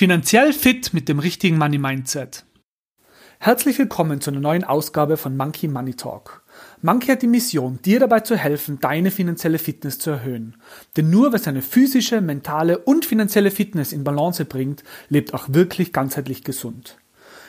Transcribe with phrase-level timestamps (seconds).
[0.00, 2.46] Finanziell fit mit dem richtigen Money Mindset.
[3.38, 6.42] Herzlich willkommen zu einer neuen Ausgabe von Monkey Money Talk.
[6.80, 10.56] Monkey hat die Mission, dir dabei zu helfen, deine finanzielle Fitness zu erhöhen.
[10.96, 15.92] Denn nur wer seine physische, mentale und finanzielle Fitness in Balance bringt, lebt auch wirklich
[15.92, 16.96] ganzheitlich gesund.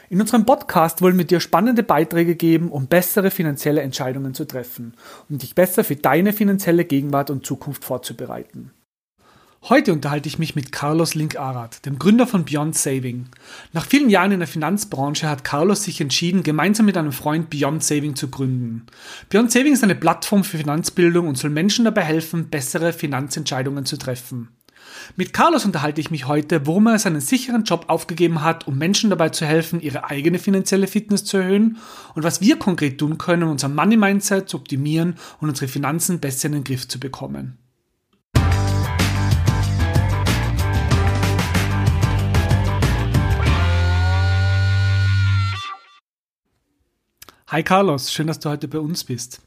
[0.09, 4.95] In unserem Podcast wollen wir dir spannende Beiträge geben, um bessere finanzielle Entscheidungen zu treffen
[5.29, 8.71] und dich besser für deine finanzielle Gegenwart und Zukunft vorzubereiten.
[9.69, 13.27] Heute unterhalte ich mich mit Carlos Link-Arat, dem Gründer von Beyond Saving.
[13.73, 17.83] Nach vielen Jahren in der Finanzbranche hat Carlos sich entschieden, gemeinsam mit einem Freund Beyond
[17.83, 18.87] Saving zu gründen.
[19.29, 23.97] Beyond Saving ist eine Plattform für Finanzbildung und soll Menschen dabei helfen, bessere Finanzentscheidungen zu
[23.97, 24.49] treffen.
[25.15, 29.11] Mit Carlos unterhalte ich mich heute, warum er seinen sicheren Job aufgegeben hat, um Menschen
[29.11, 31.77] dabei zu helfen, ihre eigene finanzielle Fitness zu erhöhen
[32.15, 36.19] und was wir konkret tun können, um unser Money Mindset zu optimieren und unsere Finanzen
[36.19, 37.60] besser in den Griff zu bekommen.
[47.51, 49.41] Hi Carlos, schön, dass du heute bei uns bist.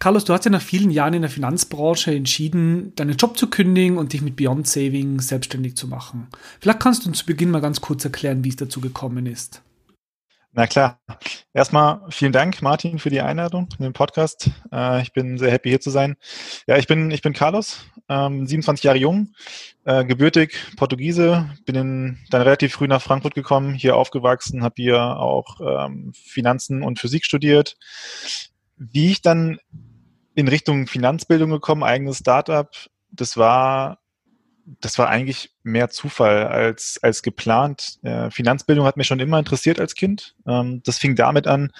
[0.00, 3.98] Carlos, du hast ja nach vielen Jahren in der Finanzbranche entschieden, deinen Job zu kündigen
[3.98, 6.26] und dich mit Beyond Saving selbstständig zu machen.
[6.58, 9.62] Vielleicht kannst du uns zu Beginn mal ganz kurz erklären, wie es dazu gekommen ist.
[10.50, 10.98] Na klar.
[11.54, 14.50] Erstmal vielen Dank, Martin, für die Einladung in den Podcast.
[14.72, 16.16] Äh, ich bin sehr happy, hier zu sein.
[16.66, 19.34] Ja, ich bin, ich bin Carlos, ähm, 27 Jahre jung,
[19.84, 25.00] äh, gebürtig Portugiese, bin in, dann relativ früh nach Frankfurt gekommen, hier aufgewachsen, habe hier
[25.00, 27.76] auch ähm, Finanzen und Physik studiert.
[28.76, 29.58] Wie ich dann
[30.34, 32.70] in Richtung Finanzbildung gekommen, eigenes Startup,
[33.10, 33.98] das war
[34.80, 37.98] das war eigentlich mehr Zufall als, als geplant.
[38.02, 40.34] Äh, Finanzbildung hat mich schon immer interessiert als Kind.
[40.46, 41.72] Ähm, das fing damit an,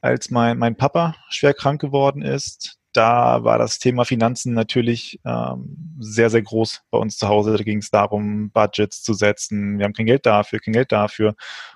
[0.00, 2.78] als mein, mein Papa schwer krank geworden ist.
[2.96, 7.54] Da war das Thema Finanzen natürlich ähm, sehr, sehr groß bei uns zu Hause.
[7.54, 9.78] Da ging es darum, Budgets zu setzen.
[9.78, 11.34] Wir haben kein Geld dafür, kein Geld dafür.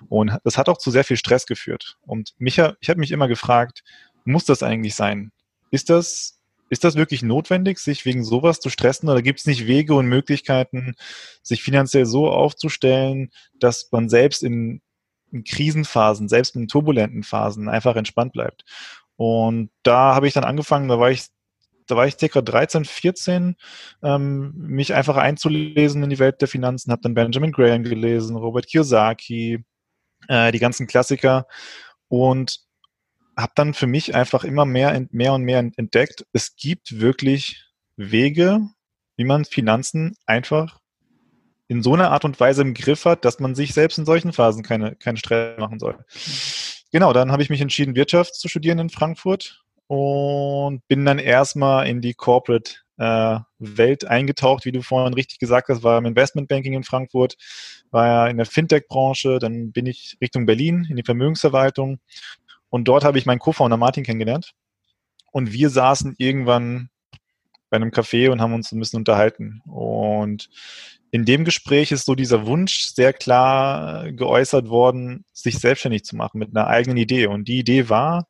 [0.09, 1.97] Und das hat auch zu sehr viel Stress geführt.
[2.01, 3.83] Und mich, ich habe mich immer gefragt,
[4.25, 5.31] muss das eigentlich sein?
[5.69, 9.67] Ist das ist das wirklich notwendig, sich wegen sowas zu stressen oder gibt es nicht
[9.67, 10.95] Wege und Möglichkeiten,
[11.43, 13.29] sich finanziell so aufzustellen,
[13.59, 14.81] dass man selbst in,
[15.33, 18.63] in Krisenphasen, selbst in turbulenten Phasen einfach entspannt bleibt?
[19.23, 21.27] Und da habe ich dann angefangen, da war ich
[21.85, 23.55] da war ich circa 13, 14,
[24.01, 28.65] ähm, mich einfach einzulesen in die Welt der Finanzen, habe dann Benjamin Graham gelesen, Robert
[28.65, 29.63] Kiyosaki,
[30.27, 31.45] äh, die ganzen Klassiker
[32.07, 32.61] und
[33.37, 37.63] habe dann für mich einfach immer mehr, mehr und mehr entdeckt, es gibt wirklich
[37.97, 38.61] Wege,
[39.17, 40.79] wie man Finanzen einfach
[41.67, 44.33] in so einer Art und Weise im Griff hat, dass man sich selbst in solchen
[44.33, 46.03] Phasen keine, keinen Stress machen soll.
[46.91, 51.87] Genau, dann habe ich mich entschieden, Wirtschaft zu studieren in Frankfurt und bin dann erstmal
[51.87, 56.73] in die Corporate äh, Welt eingetaucht, wie du vorhin richtig gesagt hast, war im Investmentbanking
[56.73, 57.35] in Frankfurt,
[57.91, 61.99] war ja in der Fintech-Branche, dann bin ich Richtung Berlin in die Vermögensverwaltung
[62.69, 64.53] und dort habe ich meinen Co-Founder Martin kennengelernt.
[65.31, 66.89] Und wir saßen irgendwann
[67.69, 69.61] bei einem Café und haben uns ein bisschen unterhalten.
[69.65, 70.49] Und
[71.11, 76.39] in dem Gespräch ist so dieser Wunsch sehr klar geäußert worden, sich selbstständig zu machen
[76.39, 77.27] mit einer eigenen Idee.
[77.27, 78.27] Und die Idee war,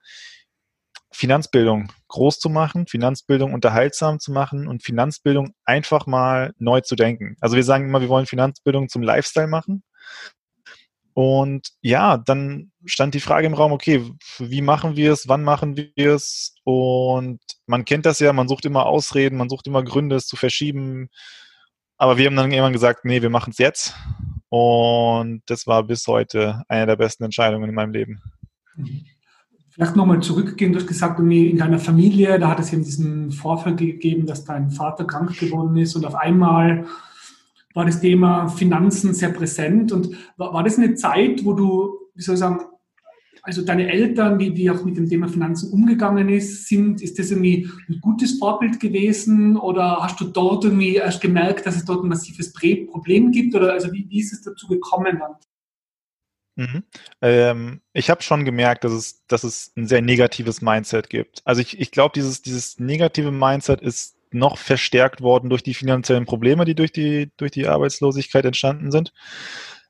[1.11, 7.35] Finanzbildung groß zu machen, Finanzbildung unterhaltsam zu machen und Finanzbildung einfach mal neu zu denken.
[7.39, 9.83] Also wir sagen immer, wir wollen Finanzbildung zum Lifestyle machen.
[11.13, 14.09] Und ja, dann stand die Frage im Raum, okay,
[14.39, 16.55] wie machen wir es, wann machen wir es?
[16.63, 20.37] Und man kennt das ja, man sucht immer Ausreden, man sucht immer Gründe, es zu
[20.37, 21.09] verschieben.
[22.01, 23.95] Aber wir haben dann irgendwann gesagt, nee, wir machen es jetzt.
[24.49, 28.23] Und das war bis heute eine der besten Entscheidungen in meinem Leben.
[29.69, 33.75] Vielleicht nochmal zurückgehen, du hast gesagt, in deiner Familie, da hat es eben diesen Vorfall
[33.75, 36.87] gegeben, dass dein Vater krank geworden ist und auf einmal
[37.75, 39.91] war das Thema Finanzen sehr präsent.
[39.91, 42.61] Und war, war das eine Zeit, wo du, wie soll ich sagen,
[43.43, 47.31] also deine Eltern, wie die auch mit dem Thema Finanzen umgegangen ist, sind, ist das
[47.31, 52.03] irgendwie ein gutes Vorbild gewesen oder hast du dort irgendwie erst gemerkt, dass es dort
[52.03, 55.31] ein massives Problem gibt oder also wie, wie ist es dazu gekommen dann?
[56.55, 56.83] Mhm.
[57.21, 61.41] Ähm, ich habe schon gemerkt, dass es, dass es ein sehr negatives Mindset gibt.
[61.45, 66.25] Also ich, ich glaube, dieses, dieses negative Mindset ist noch verstärkt worden durch die finanziellen
[66.25, 69.13] Probleme, die durch die, durch die Arbeitslosigkeit entstanden sind.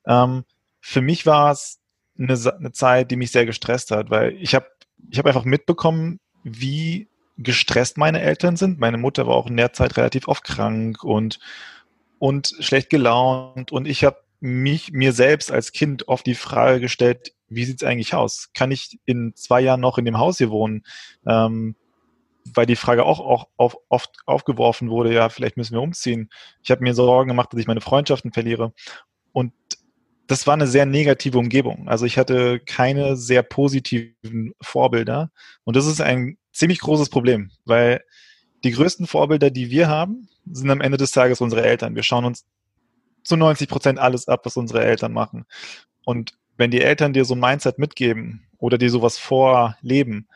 [0.05, 0.45] Ähm,
[0.79, 1.80] für mich war es
[2.21, 4.67] eine, eine Zeit, die mich sehr gestresst hat, weil ich habe
[5.09, 7.07] ich hab einfach mitbekommen, wie
[7.37, 8.79] gestresst meine Eltern sind.
[8.79, 11.39] Meine Mutter war auch in der Zeit relativ oft krank und,
[12.19, 13.71] und schlecht gelaunt.
[13.71, 18.13] Und ich habe mich mir selbst als Kind oft die Frage gestellt, wie sieht's eigentlich
[18.13, 18.49] aus?
[18.53, 20.83] Kann ich in zwei Jahren noch in dem Haus hier wohnen?
[21.25, 21.75] Ähm,
[22.53, 26.29] weil die Frage auch, auch auf, oft aufgeworfen wurde, ja, vielleicht müssen wir umziehen.
[26.63, 28.73] Ich habe mir Sorgen gemacht, dass ich meine Freundschaften verliere.
[29.31, 29.53] Und
[30.31, 31.89] das war eine sehr negative Umgebung.
[31.89, 35.29] Also ich hatte keine sehr positiven Vorbilder.
[35.65, 38.01] Und das ist ein ziemlich großes Problem, weil
[38.63, 41.95] die größten Vorbilder, die wir haben, sind am Ende des Tages unsere Eltern.
[41.95, 42.45] Wir schauen uns
[43.25, 45.45] zu 90 Prozent alles ab, was unsere Eltern machen.
[46.05, 50.29] Und wenn die Eltern dir so ein Mindset mitgeben oder dir sowas vorleben,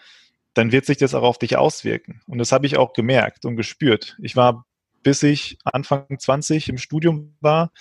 [0.56, 2.22] dann wird sich das auch auf dich auswirken.
[2.28, 4.18] Und das habe ich auch gemerkt und gespürt.
[4.22, 4.66] Ich war,
[5.04, 7.72] bis ich Anfang 20 im Studium war,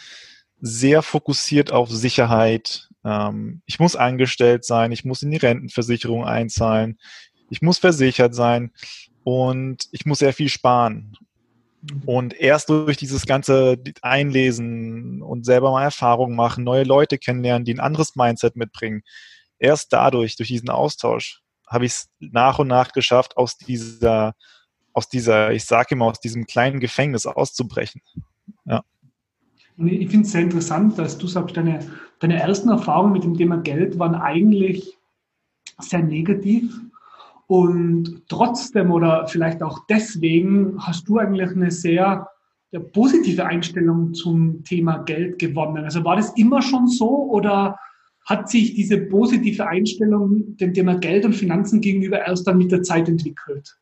[0.67, 2.89] sehr fokussiert auf Sicherheit.
[3.05, 6.99] Ähm, ich muss angestellt sein, ich muss in die Rentenversicherung einzahlen,
[7.51, 8.73] ich muss versichert sein
[9.25, 11.19] und ich muss sehr viel sparen.
[12.07, 17.75] Und erst durch dieses ganze Einlesen und selber mal Erfahrungen machen, neue Leute kennenlernen, die
[17.75, 19.03] ein anderes Mindset mitbringen,
[19.59, 24.35] erst dadurch, durch diesen Austausch, habe ich es nach und nach geschafft, aus dieser,
[24.95, 28.01] aus dieser, ich sage immer, aus diesem kleinen Gefängnis auszubrechen.
[28.65, 28.83] Ja.
[29.77, 31.81] Und ich finde es sehr interessant, dass du sagst, deine,
[32.21, 34.97] deine ersten Erfahrungen mit dem Thema Geld waren eigentlich
[35.81, 36.81] sehr negativ.
[37.47, 42.29] Und trotzdem oder vielleicht auch deswegen hast du eigentlich eine sehr
[42.71, 45.85] ja, positive Einstellung zum Thema Geld gewonnen.
[45.85, 47.79] Also war das immer schon so oder
[48.25, 52.83] hat sich diese positive Einstellung dem Thema Geld und Finanzen gegenüber erst dann mit der
[52.83, 53.77] Zeit entwickelt?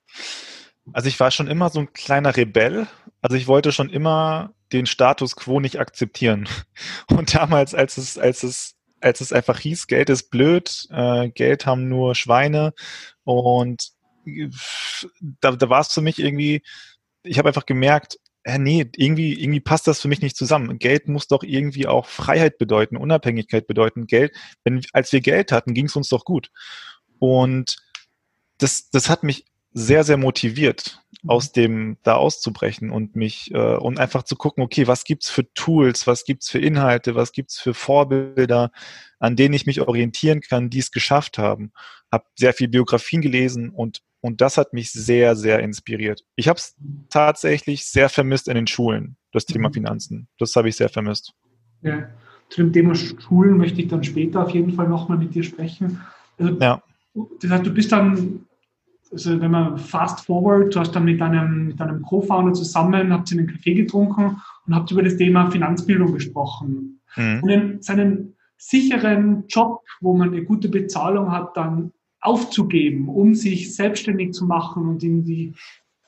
[0.92, 2.86] Also ich war schon immer so ein kleiner Rebell.
[3.20, 6.48] Also ich wollte schon immer den Status quo nicht akzeptieren.
[7.08, 11.66] Und damals, als es, als es, als es einfach hieß, Geld ist blöd, äh, Geld
[11.66, 12.72] haben nur Schweine
[13.24, 13.90] und
[15.40, 16.62] da, da war es für mich irgendwie,
[17.24, 20.78] ich habe einfach gemerkt, äh, nee, irgendwie, irgendwie passt das für mich nicht zusammen.
[20.78, 24.06] Geld muss doch irgendwie auch Freiheit bedeuten, Unabhängigkeit bedeuten.
[24.06, 24.32] Geld,
[24.64, 26.50] wenn, als wir Geld hatten, ging es uns doch gut.
[27.18, 27.76] Und
[28.58, 31.30] das, das hat mich sehr, sehr motiviert, mhm.
[31.30, 35.50] aus dem da auszubrechen und mich äh, und einfach zu gucken, okay, was gibt's für
[35.54, 38.70] Tools, was gibt's für Inhalte, was gibt's für Vorbilder,
[39.18, 41.72] an denen ich mich orientieren kann, die es geschafft haben.
[42.10, 46.24] Hab sehr viel Biografien gelesen und und das hat mich sehr, sehr inspiriert.
[46.36, 46.76] Ich habe es
[47.10, 49.72] tatsächlich sehr vermisst in den Schulen, das Thema mhm.
[49.72, 50.28] Finanzen.
[50.38, 51.34] Das habe ich sehr vermisst.
[51.82, 52.08] Ja.
[52.48, 56.00] Zu dem Thema Schulen möchte ich dann später auf jeden Fall nochmal mit dir sprechen.
[56.38, 56.80] Also, ja.
[57.40, 58.46] Das heißt, du bist dann
[59.12, 63.30] also wenn man fast forward, du hast dann mit einem, mit einem Co-Founder zusammen, habt
[63.30, 67.00] ihr einen Kaffee getrunken und habt über das Thema Finanzbildung gesprochen.
[67.16, 67.40] Mhm.
[67.42, 73.74] Und in seinen sicheren Job, wo man eine gute Bezahlung hat, dann aufzugeben, um sich
[73.74, 75.52] selbstständig zu machen und in die,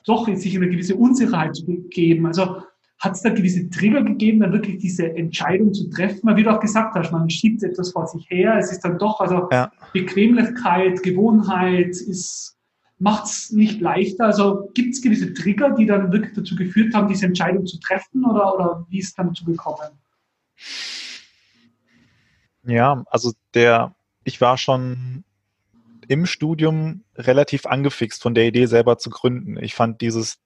[0.05, 2.25] doch in sich eine gewisse Unsicherheit zu begeben.
[2.25, 2.61] Also
[2.99, 6.21] hat es da gewisse Trigger gegeben, dann wirklich diese Entscheidung zu treffen?
[6.23, 8.97] Weil wie du auch gesagt hast, man schiebt etwas vor sich her, es ist dann
[8.97, 9.69] doch, also ja.
[9.93, 12.54] Bequemlichkeit, Gewohnheit ist
[12.97, 14.25] macht es nicht leichter?
[14.25, 18.25] Also gibt es gewisse Trigger, die dann wirklich dazu geführt haben, diese Entscheidung zu treffen
[18.25, 19.91] oder, oder wie ist es dann dazu gekommen?
[22.65, 25.23] Ja, also der, ich war schon
[26.07, 29.57] im Studium relativ angefixt von der Idee selber zu gründen.
[29.61, 30.39] Ich fand dieses,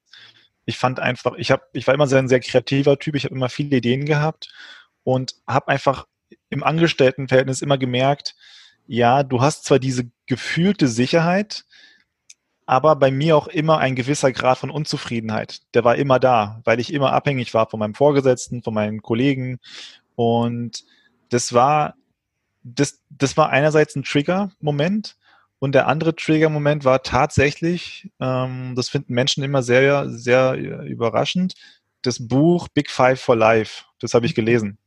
[0.64, 3.34] ich fand einfach, ich habe, ich war immer sehr ein sehr kreativer Typ, ich habe
[3.34, 4.52] immer viele Ideen gehabt
[5.02, 6.06] und habe einfach
[6.48, 8.36] im Angestelltenverhältnis immer gemerkt,
[8.86, 11.64] ja, du hast zwar diese gefühlte Sicherheit,
[12.70, 15.62] aber bei mir auch immer ein gewisser Grad von Unzufriedenheit.
[15.74, 19.58] Der war immer da, weil ich immer abhängig war von meinem Vorgesetzten, von meinen Kollegen.
[20.14, 20.84] Und
[21.30, 21.96] das war,
[22.62, 25.16] das, das war einerseits ein Trigger-Moment.
[25.58, 31.54] Und der andere Trigger-Moment war tatsächlich, ähm, das finden Menschen immer sehr, sehr überraschend,
[32.02, 33.82] das Buch Big Five for Life.
[33.98, 34.78] Das habe ich gelesen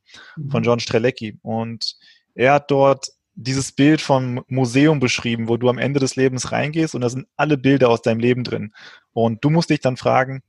[0.49, 0.65] von mhm.
[0.65, 1.37] John Strelecki.
[1.41, 1.97] Und
[2.33, 6.95] er hat dort dieses Bild vom Museum beschrieben, wo du am Ende des Lebens reingehst
[6.95, 8.73] und da sind alle Bilder aus deinem Leben drin.
[9.11, 10.43] Und du musst dich dann fragen,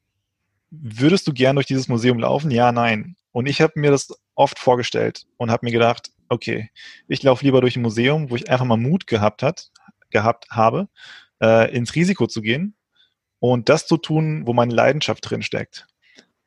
[0.70, 2.50] würdest du gern durch dieses Museum laufen?
[2.50, 3.16] Ja, nein.
[3.32, 6.70] Und ich habe mir das oft vorgestellt und habe mir gedacht, okay,
[7.08, 9.70] ich laufe lieber durch ein Museum, wo ich einfach mal Mut gehabt hat,
[10.10, 10.88] gehabt habe,
[11.42, 12.74] äh, ins Risiko zu gehen
[13.38, 15.86] und das zu tun, wo meine Leidenschaft drin steckt.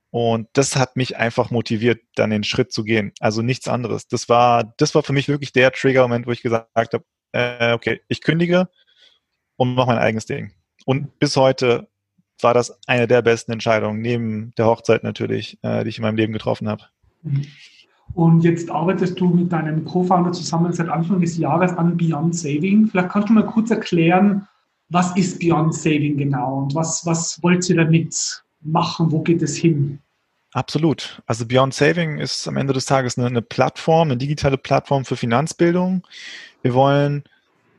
[0.09, 3.11] Und das hat mich einfach motiviert, dann den Schritt zu gehen.
[3.19, 4.07] Also nichts anderes.
[4.07, 8.01] Das war, das war für mich wirklich der Trigger-Moment, wo ich gesagt habe, äh, okay,
[8.07, 8.69] ich kündige
[9.57, 10.53] und mache mein eigenes Ding.
[10.85, 11.89] Und bis heute
[12.41, 16.17] war das eine der besten Entscheidungen, neben der Hochzeit natürlich, äh, die ich in meinem
[16.17, 16.83] Leben getroffen habe.
[18.13, 22.87] Und jetzt arbeitest du mit deinem Co-Founder zusammen seit Anfang des Jahres an Beyond Saving.
[22.87, 24.47] Vielleicht kannst du mal kurz erklären,
[24.89, 29.11] was ist Beyond Saving genau und was, was wollt ihr damit machen?
[29.11, 29.99] Wo geht es hin?
[30.53, 31.21] Absolut.
[31.25, 35.17] Also Beyond Saving ist am Ende des Tages eine, eine, Plattform, eine digitale Plattform für
[35.17, 36.07] Finanzbildung.
[36.61, 37.23] Wir wollen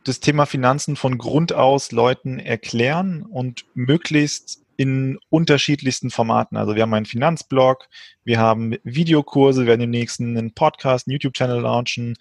[0.04, 6.56] das Thema Finanzen von Grund aus Leuten erklären und möglichst in unterschiedlichsten Formaten.
[6.56, 7.88] Also wir haben einen Finanzblog,
[8.24, 12.16] wir haben Videokurse, wir werden im nächsten einen Podcast, einen YouTube-Channel launchen.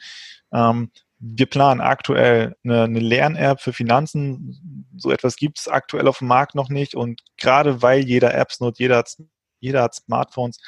[0.52, 4.86] Ähm, wir planen aktuell eine, eine Lern-App für Finanzen.
[4.98, 6.96] So etwas gibt es aktuell auf dem Markt noch nicht.
[6.96, 9.16] Und gerade weil jeder Apps nutzt, jeder hat,
[9.60, 10.60] jeder hat Smartphones,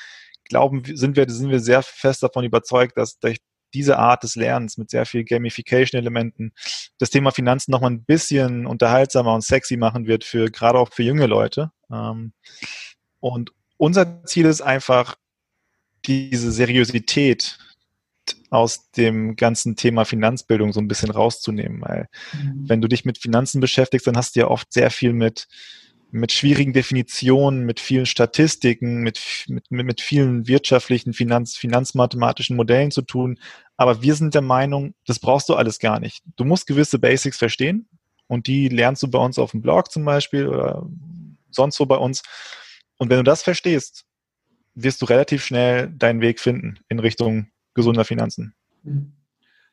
[0.46, 3.38] glauben, sind wir, sind wir sehr fest davon überzeugt, dass durch
[3.74, 6.54] diese Art des Lernens mit sehr viel Gamification-Elementen
[6.98, 11.04] das Thema Finanzen nochmal ein bisschen unterhaltsamer und sexy machen wird für gerade auch für
[11.04, 11.72] junge Leute.
[11.92, 12.34] Ähm,
[13.20, 15.16] und unser Ziel ist einfach,
[16.06, 17.60] diese Seriosität
[18.50, 21.82] aus dem ganzen Thema Finanzbildung so ein bisschen rauszunehmen.
[21.82, 22.70] Weil mhm.
[22.70, 25.48] wenn du dich mit Finanzen beschäftigst, dann hast du ja oft sehr viel mit,
[26.12, 33.02] mit schwierigen Definitionen, mit vielen Statistiken, mit, mit, mit vielen wirtschaftlichen, Finanz, finanzmathematischen Modellen zu
[33.02, 33.40] tun.
[33.78, 36.24] Aber wir sind der Meinung, das brauchst du alles gar nicht.
[36.36, 37.88] Du musst gewisse Basics verstehen
[38.28, 40.88] und die lernst du bei uns auf dem Blog zum Beispiel oder
[41.52, 42.24] sonst wo bei uns.
[42.98, 44.06] Und wenn du das verstehst,
[44.76, 47.48] wirst du relativ schnell deinen Weg finden in Richtung
[47.80, 48.54] gesunder Finanzen.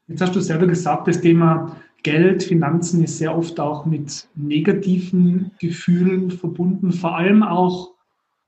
[0.09, 5.51] Jetzt hast du selber gesagt, das Thema Geld, Finanzen ist sehr oft auch mit negativen
[5.59, 7.95] Gefühlen verbunden, vor allem auch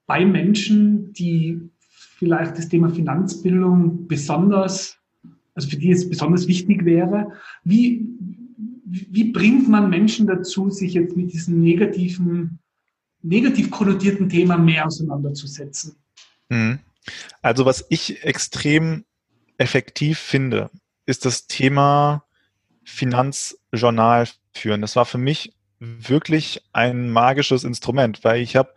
[0.07, 1.61] bei Menschen, die
[1.91, 4.97] vielleicht das Thema Finanzbildung besonders,
[5.55, 7.33] also für die es besonders wichtig wäre.
[7.65, 8.07] Wie,
[8.85, 12.61] wie bringt man Menschen dazu, sich jetzt mit diesem negativen,
[13.23, 15.97] negativ konnotierten Thema mehr auseinanderzusetzen?
[16.49, 16.79] Mhm.
[17.43, 19.05] Also was ich extrem
[19.59, 20.71] effektiv finde,
[21.07, 22.25] ist das Thema
[22.85, 24.81] Finanzjournal führen.
[24.81, 28.75] Das war für mich wirklich ein magisches Instrument, weil ich habe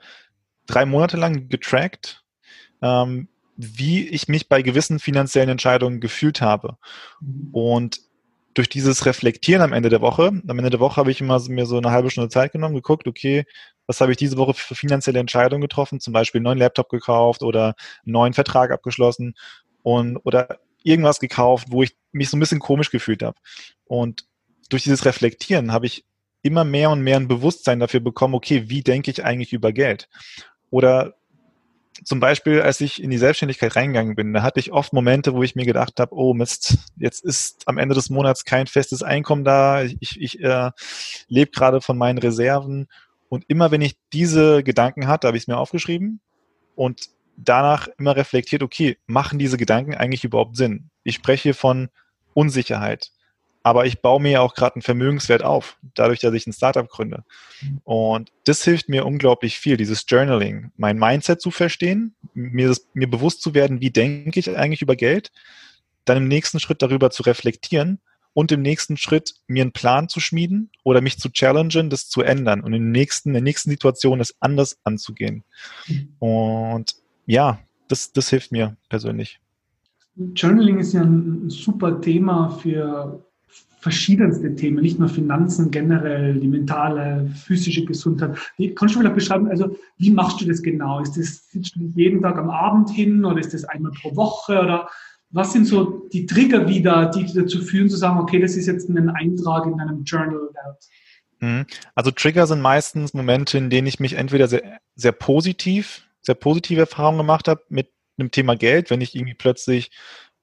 [0.68, 2.24] drei Monate lang getrackt,
[2.82, 6.78] ähm, wie ich mich bei gewissen finanziellen Entscheidungen gefühlt habe.
[7.52, 8.02] Und
[8.54, 11.66] durch dieses Reflektieren am Ende der Woche, am Ende der Woche habe ich immer mir
[11.66, 13.46] so eine halbe Stunde Zeit genommen, geguckt, okay,
[13.88, 17.44] was habe ich diese Woche für finanzielle Entscheidungen getroffen, zum Beispiel einen neuen Laptop gekauft
[17.44, 19.36] oder einen neuen Vertrag abgeschlossen
[19.84, 23.38] und oder irgendwas gekauft, wo ich mich so ein bisschen komisch gefühlt habe.
[23.86, 24.26] Und
[24.70, 26.06] durch dieses Reflektieren habe ich
[26.42, 30.10] immer mehr und mehr ein Bewusstsein dafür bekommen, okay, wie denke ich eigentlich über Geld?
[30.70, 31.16] Oder
[32.04, 35.44] zum Beispiel, als ich in die Selbstständigkeit reingegangen bin, da hatte ich oft Momente, wo
[35.44, 39.44] ich mir gedacht habe, oh Mist, jetzt ist am Ende des Monats kein festes Einkommen
[39.44, 40.72] da, ich, ich äh,
[41.28, 42.88] lebe gerade von meinen Reserven.
[43.30, 46.22] Und immer wenn ich diese Gedanken hatte, habe ich es mir aufgeschrieben
[46.76, 50.90] und danach immer reflektiert, okay, machen diese Gedanken eigentlich überhaupt Sinn?
[51.04, 51.90] Ich spreche von
[52.34, 53.12] Unsicherheit,
[53.64, 56.88] aber ich baue mir ja auch gerade einen Vermögenswert auf, dadurch, dass ich ein Startup
[56.88, 57.24] gründe.
[57.84, 63.10] Und das hilft mir unglaublich viel, dieses Journaling, mein Mindset zu verstehen, mir, das, mir
[63.10, 65.32] bewusst zu werden, wie denke ich eigentlich über Geld,
[66.06, 68.00] dann im nächsten Schritt darüber zu reflektieren
[68.34, 72.22] und im nächsten Schritt mir einen Plan zu schmieden oder mich zu challengen, das zu
[72.22, 75.44] ändern und in, den nächsten, in der nächsten Situation es anders anzugehen.
[75.88, 76.16] Mhm.
[76.20, 79.40] Und ja, das, das hilft mir persönlich.
[80.16, 83.26] Journaling ist ja ein super Thema für
[83.80, 88.38] verschiedenste Themen, nicht nur Finanzen generell, die mentale, physische Gesundheit.
[88.58, 91.02] Wie, kannst du vielleicht beschreiben, also wie machst du das genau?
[91.02, 94.60] Ist das, sitzt du jeden Tag am Abend hin oder ist das einmal pro Woche
[94.60, 94.88] oder
[95.32, 98.88] was sind so die Trigger wieder, die dazu führen zu sagen, okay, das ist jetzt
[98.90, 100.50] ein Eintrag in deinem Journal?
[101.40, 101.66] Mhm.
[101.96, 106.82] Also Trigger sind meistens Momente, in denen ich mich entweder sehr, sehr positiv sehr positive
[106.82, 109.92] Erfahrungen gemacht habe mit einem Thema Geld, wenn ich irgendwie plötzlich,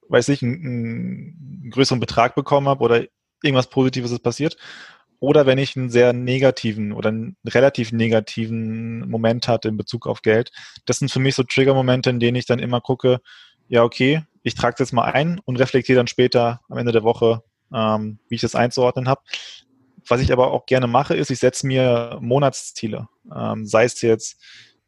[0.09, 3.05] weiß ich, einen, einen größeren Betrag bekommen habe oder
[3.43, 4.57] irgendwas Positives ist passiert.
[5.21, 10.23] Oder wenn ich einen sehr negativen oder einen relativ negativen Moment hatte in Bezug auf
[10.23, 10.53] Geld.
[10.87, 13.21] Das sind für mich so Trigger-Momente, in denen ich dann immer gucke,
[13.67, 17.03] ja, okay, ich trage es jetzt mal ein und reflektiere dann später am Ende der
[17.03, 17.43] Woche,
[17.75, 19.23] ähm, wie ich das einzuordnen habe.
[20.07, 23.09] Was ich aber auch gerne mache, ist, ich setze mir Monatsziele.
[23.35, 24.41] Ähm, sei es jetzt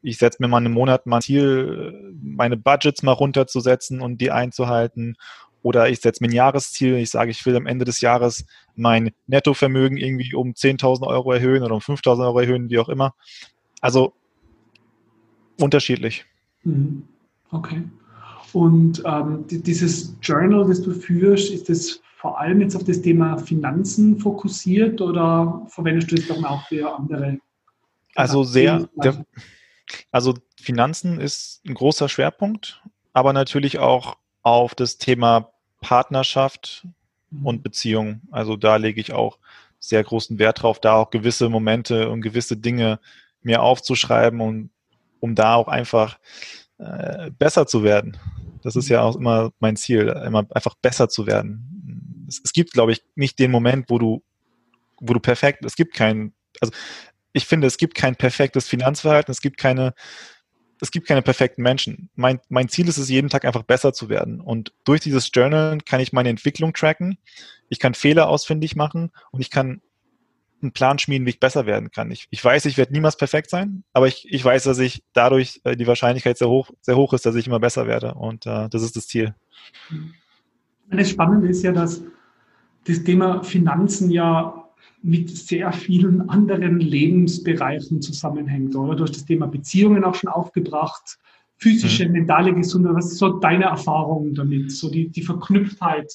[0.02, 4.30] ich setze mir mal einen Monat mal ein Ziel, meine Budgets mal runterzusetzen und die
[4.30, 5.16] einzuhalten.
[5.62, 6.96] Oder ich setze mir ein Jahresziel.
[6.96, 11.62] Ich sage, ich will am Ende des Jahres mein Nettovermögen irgendwie um 10.000 Euro erhöhen
[11.62, 13.14] oder um 5.000 Euro erhöhen, wie auch immer.
[13.80, 14.14] Also
[15.58, 16.24] unterschiedlich.
[16.64, 17.02] Mhm.
[17.50, 17.82] Okay.
[18.52, 23.38] Und ähm, dieses Journal, das du führst, ist das vor allem jetzt auf das Thema
[23.38, 27.38] Finanzen fokussiert oder verwendest du es doch auch für andere?
[28.14, 29.24] Also sehr, der,
[30.10, 32.82] also Finanzen ist ein großer Schwerpunkt,
[33.12, 36.86] aber natürlich auch auf das Thema Partnerschaft
[37.30, 37.46] mhm.
[37.46, 38.22] und Beziehung.
[38.30, 39.38] Also da lege ich auch
[39.78, 43.00] sehr großen Wert drauf, da auch gewisse Momente und gewisse Dinge
[43.42, 44.70] mir aufzuschreiben und
[45.20, 46.18] um da auch einfach
[46.78, 48.18] äh, besser zu werden.
[48.62, 52.26] Das ist ja auch immer mein Ziel, immer einfach besser zu werden.
[52.28, 54.22] Es, es gibt, glaube ich, nicht den Moment, wo du,
[55.00, 56.72] wo du perfekt, es gibt keinen, also
[57.32, 59.94] ich finde, es gibt kein perfektes Finanzverhalten, es gibt keine,
[60.80, 62.10] es gibt keine perfekten Menschen.
[62.14, 64.40] Mein, mein Ziel ist es, jeden Tag einfach besser zu werden.
[64.40, 67.18] Und durch dieses Journal kann ich meine Entwicklung tracken,
[67.68, 69.80] ich kann Fehler ausfindig machen und ich kann
[70.62, 72.10] einen Plan schmieden, wie ich besser werden kann.
[72.10, 75.60] Ich, ich weiß, ich werde niemals perfekt sein, aber ich, ich weiß, dass ich dadurch
[75.64, 78.14] äh, die Wahrscheinlichkeit sehr hoch, sehr hoch ist, dass ich immer besser werde.
[78.14, 79.34] Und äh, das ist das Ziel.
[80.90, 82.02] Das Spannende ist ja, dass
[82.84, 84.69] das Thema Finanzen ja
[85.02, 88.96] mit sehr vielen anderen Lebensbereichen zusammenhängt, oder?
[88.96, 91.18] Du hast das Thema Beziehungen auch schon aufgebracht,
[91.56, 92.12] physische, mhm.
[92.12, 92.94] mentale Gesundheit.
[92.94, 94.72] Was ist so deine Erfahrung damit?
[94.72, 96.12] So die, die Verknüpftheit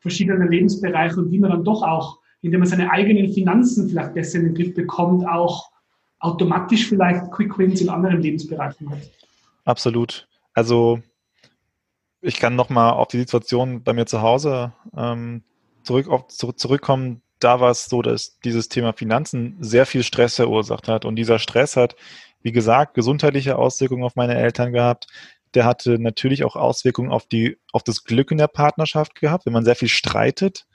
[0.00, 4.38] verschiedener Lebensbereiche und wie man dann doch auch, indem man seine eigenen Finanzen vielleicht besser
[4.38, 5.70] in den Griff bekommt, auch
[6.18, 9.10] automatisch vielleicht Quick Wins in anderen Lebensbereichen hat.
[9.64, 10.28] Absolut.
[10.52, 11.00] Also
[12.20, 15.42] ich kann nochmal auf die Situation bei mir zu Hause ähm,
[15.82, 20.36] zurück auf, zurück, zurückkommen da war es so, dass dieses Thema Finanzen sehr viel Stress
[20.36, 21.04] verursacht hat.
[21.04, 21.94] Und dieser Stress hat,
[22.42, 25.06] wie gesagt, gesundheitliche Auswirkungen auf meine Eltern gehabt.
[25.52, 29.44] Der hatte natürlich auch Auswirkungen auf die, auf das Glück in der Partnerschaft gehabt.
[29.44, 30.66] Wenn man sehr viel streitet,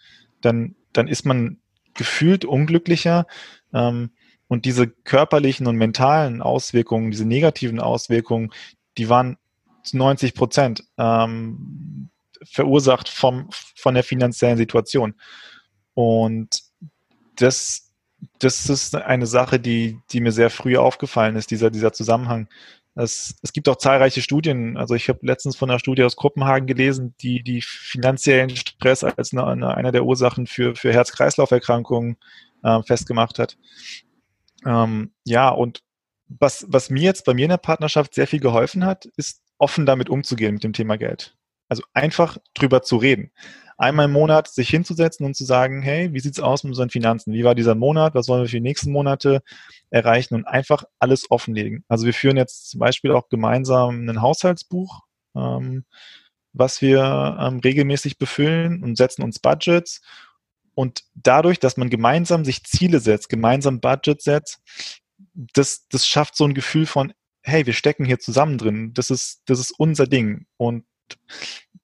[0.41, 1.57] dann, dann ist man
[1.95, 3.25] gefühlt unglücklicher.
[3.73, 4.11] Ähm,
[4.47, 8.51] und diese körperlichen und mentalen Auswirkungen, diese negativen Auswirkungen,
[8.97, 9.37] die waren
[9.83, 12.09] zu 90 Prozent ähm,
[12.43, 15.15] verursacht vom, von der finanziellen Situation.
[15.93, 16.63] Und
[17.35, 17.91] das,
[18.39, 22.47] das ist eine Sache, die, die mir sehr früh aufgefallen ist, dieser, dieser Zusammenhang.
[22.95, 24.77] Es, es gibt auch zahlreiche Studien.
[24.77, 29.31] Also ich habe letztens von einer Studie aus Kopenhagen gelesen, die die finanziellen Stress als
[29.31, 32.17] eine, eine, einer der Ursachen für, für Herz-Kreislauf-Erkrankungen
[32.63, 33.57] äh, festgemacht hat.
[34.65, 35.81] Ähm, ja, und
[36.27, 39.85] was, was mir jetzt bei mir in der Partnerschaft sehr viel geholfen hat, ist offen
[39.85, 41.35] damit umzugehen mit dem Thema Geld.
[41.69, 43.31] Also einfach drüber zu reden
[43.79, 47.33] einmal im Monat sich hinzusetzen und zu sagen, hey, wie sieht's aus mit unseren Finanzen?
[47.33, 48.13] Wie war dieser Monat?
[48.13, 49.41] Was wollen wir für die nächsten Monate
[49.89, 50.35] erreichen?
[50.35, 51.85] Und einfach alles offenlegen.
[51.87, 55.03] Also wir führen jetzt zum Beispiel auch gemeinsam ein Haushaltsbuch,
[55.35, 55.85] ähm,
[56.51, 60.01] was wir ähm, regelmäßig befüllen und setzen uns Budgets.
[60.75, 64.61] Und dadurch, dass man gemeinsam sich Ziele setzt, gemeinsam Budget setzt,
[65.33, 67.13] das, das schafft so ein Gefühl von,
[67.43, 68.93] hey, wir stecken hier zusammen drin.
[68.93, 70.47] Das ist, das ist unser Ding.
[70.57, 70.83] Und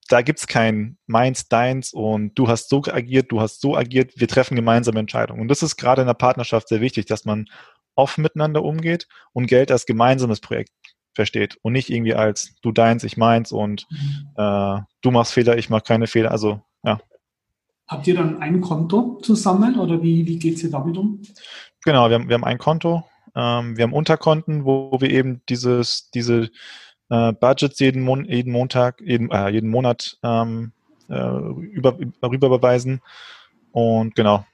[0.07, 4.27] da gibt's kein meins, deins und du hast so agiert, du hast so agiert, wir
[4.27, 5.41] treffen gemeinsame Entscheidungen.
[5.41, 7.47] Und das ist gerade in der Partnerschaft sehr wichtig, dass man
[7.95, 10.71] offen miteinander umgeht und Geld als gemeinsames Projekt
[11.13, 14.29] versteht und nicht irgendwie als du deins, ich meins und mhm.
[14.35, 16.31] äh, du machst Fehler, ich mache keine Fehler.
[16.31, 16.99] Also ja.
[17.87, 21.21] Habt ihr dann ein Konto zusammen oder wie, wie geht ihr damit um?
[21.83, 26.09] Genau, wir haben, wir haben ein Konto, ähm, wir haben Unterkonten, wo wir eben dieses,
[26.11, 26.49] diese
[27.09, 30.71] äh, Budgets jeden, Mon jeden Montag, jeden, äh, jeden Monat ähm,
[31.09, 31.37] äh,
[31.71, 33.01] über, rüber überweisen.
[33.71, 34.45] Und genau,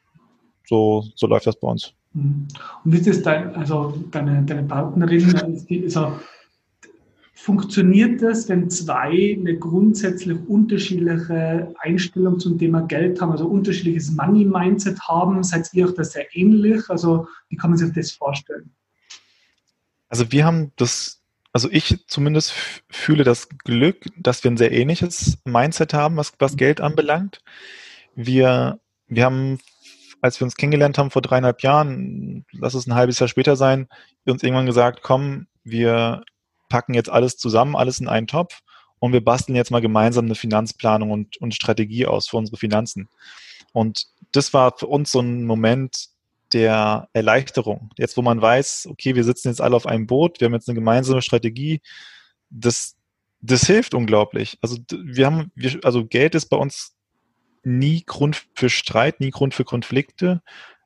[0.68, 1.94] so, so läuft das bei uns.
[2.14, 2.48] Mhm.
[2.84, 5.36] Und wie ist das dein, also deine, deine Partnerin,
[5.84, 6.20] also
[7.34, 15.00] funktioniert das, wenn zwei eine grundsätzlich unterschiedliche Einstellung zum Thema Geld haben, also unterschiedliches Money-Mindset
[15.02, 15.44] haben?
[15.44, 16.88] Seid ihr auch da sehr ähnlich?
[16.90, 18.70] Also wie kann man sich das vorstellen?
[20.10, 21.21] Also wir haben das
[21.54, 22.54] also ich zumindest
[22.90, 27.42] fühle das Glück, dass wir ein sehr ähnliches Mindset haben, was, was Geld anbelangt.
[28.16, 29.60] Wir, wir haben,
[30.22, 33.88] als wir uns kennengelernt haben vor dreieinhalb Jahren, lass es ein halbes Jahr später sein,
[34.26, 36.24] uns irgendwann gesagt, komm, wir
[36.70, 38.62] packen jetzt alles zusammen, alles in einen Topf
[39.00, 43.10] und wir basteln jetzt mal gemeinsam eine Finanzplanung und, und Strategie aus für unsere Finanzen.
[43.74, 46.08] Und das war für uns so ein Moment,
[46.54, 47.92] der Erleichterung.
[47.98, 50.70] Jetzt, wo man weiß, okay, wir sitzen jetzt alle auf einem Boot, wir haben jetzt
[50.70, 51.82] eine gemeinsame Strategie,
[52.50, 52.96] das,
[53.42, 54.58] das hilft unglaublich.
[54.62, 56.96] Also wir haben, wir, also Geld ist bei uns
[57.64, 60.42] nie Grund für Streit, nie Grund für Konflikte,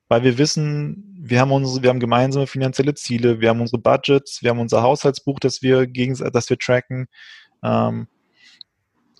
[0.08, 4.44] weil wir wissen, wir haben unsere, wir haben gemeinsame finanzielle Ziele, wir haben unsere Budgets,
[4.44, 7.08] wir haben unser Haushaltsbuch, das wir gegen, das wir tracken,
[7.64, 8.08] ähm,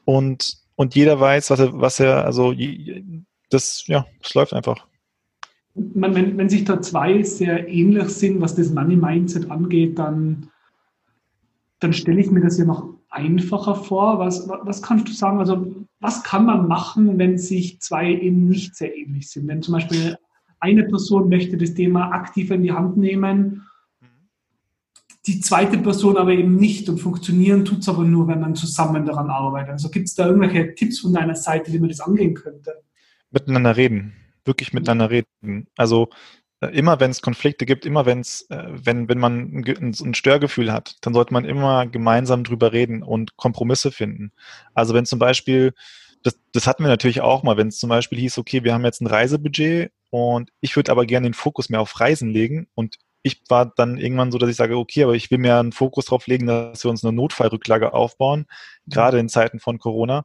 [0.06, 2.54] und und jeder weiß, was er, was er, also
[3.50, 4.86] das, ja, es läuft einfach
[5.76, 10.48] man, wenn, wenn sich da zwei sehr ähnlich sind, was das Money Mindset angeht, dann,
[11.80, 14.20] dann stelle ich mir das ja noch einfacher vor.
[14.20, 15.40] Was, was kannst du sagen?
[15.40, 19.48] Also, was kann man machen, wenn sich zwei eben nicht sehr ähnlich sind?
[19.48, 20.18] Wenn zum Beispiel
[20.60, 23.64] eine Person möchte das Thema aktiv in die Hand nehmen,
[25.28, 29.06] die zweite Person aber eben nicht und funktionieren tut es aber nur, wenn man zusammen
[29.06, 29.72] daran arbeitet.
[29.72, 32.76] Also gibt es da irgendwelche Tipps von deiner Seite, wie man das angehen könnte?
[33.32, 34.14] Miteinander reden
[34.46, 35.68] wirklich miteinander reden.
[35.76, 36.10] Also
[36.62, 40.96] äh, immer wenn es Konflikte gibt, immer wenn's, äh, wenn, wenn man ein, Störgefühl hat,
[41.02, 44.32] dann sollte man immer gemeinsam drüber reden und Kompromisse finden.
[44.74, 45.74] Also wenn zum Beispiel,
[46.24, 48.86] das, das hatten wir natürlich auch mal, wenn es zum Beispiel hieß, okay, wir haben
[48.86, 52.98] jetzt ein Reisebudget und ich würde aber gerne den Fokus mehr auf Reisen legen und
[53.22, 56.06] ich war dann irgendwann so, dass ich sage, okay, aber ich will mir einen Fokus
[56.06, 58.46] drauf legen, dass wir uns eine Notfallrücklage aufbauen,
[58.86, 60.24] gerade in Zeiten von Corona.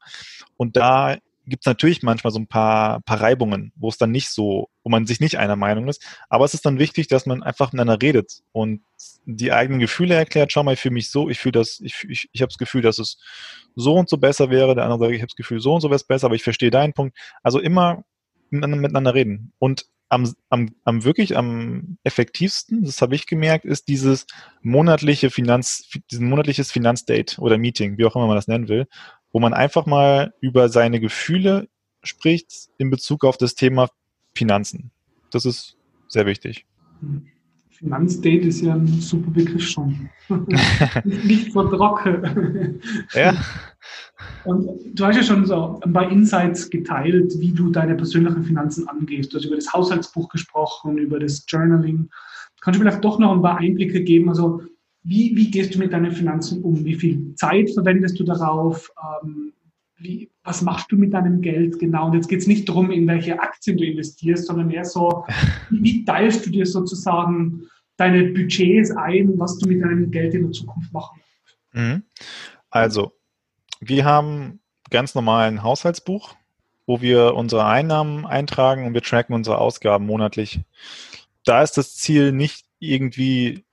[0.58, 1.16] Und da
[1.50, 4.90] gibt es natürlich manchmal so ein paar, paar Reibungen, wo es dann nicht so, wo
[4.90, 6.02] man sich nicht einer Meinung ist.
[6.28, 8.82] Aber es ist dann wichtig, dass man einfach miteinander redet und
[9.26, 10.52] die eigenen Gefühle erklärt.
[10.52, 12.82] Schau mal, ich fühle mich so, ich fühle das, ich, ich, ich habe das Gefühl,
[12.82, 13.18] dass es
[13.76, 14.74] so und so besser wäre.
[14.74, 16.42] Der andere sagt, ich habe das Gefühl, so und so wäre es besser, aber ich
[16.42, 17.16] verstehe deinen Punkt.
[17.42, 18.04] Also immer
[18.50, 19.52] miteinander reden.
[19.58, 24.26] Und am, am, am wirklich am effektivsten, das habe ich gemerkt, ist dieses
[24.60, 28.88] monatliche Finanz, dieses monatliches Finanzdate oder Meeting, wie auch immer man das nennen will,
[29.32, 31.68] wo man einfach mal über seine Gefühle
[32.02, 33.88] spricht in Bezug auf das Thema
[34.34, 34.90] Finanzen.
[35.30, 35.76] Das ist
[36.08, 36.66] sehr wichtig.
[37.80, 40.10] Finanzdate ist ja ein super Begriff schon.
[41.04, 42.80] nicht, trocken.
[43.14, 43.34] ja.
[44.44, 48.86] Und du hast ja schon so ein paar Insights geteilt, wie du deine persönlichen Finanzen
[48.88, 49.32] angehst.
[49.32, 52.10] Du hast über das Haushaltsbuch gesprochen, über das Journaling.
[52.60, 54.28] Kannst du vielleicht doch noch ein paar Einblicke geben?
[54.28, 54.62] Also,
[55.02, 56.84] wie, wie gehst du mit deinen Finanzen um?
[56.84, 58.90] Wie viel Zeit verwendest du darauf?
[59.22, 59.52] Ähm,
[59.96, 62.06] wie, was machst du mit deinem Geld genau?
[62.06, 65.24] Und jetzt geht es nicht darum, in welche Aktien du investierst, sondern mehr so,
[65.70, 70.52] wie teilst du dir sozusagen deine Budgets ein, was du mit deinem Geld in der
[70.52, 71.58] Zukunft machen willst?
[71.72, 72.02] Mhm.
[72.70, 73.12] Also,
[73.80, 74.60] wir haben
[74.90, 76.34] ganz normal ein Haushaltsbuch,
[76.86, 80.60] wo wir unsere Einnahmen eintragen und wir tracken unsere Ausgaben monatlich.
[81.44, 83.64] Da ist das Ziel nicht irgendwie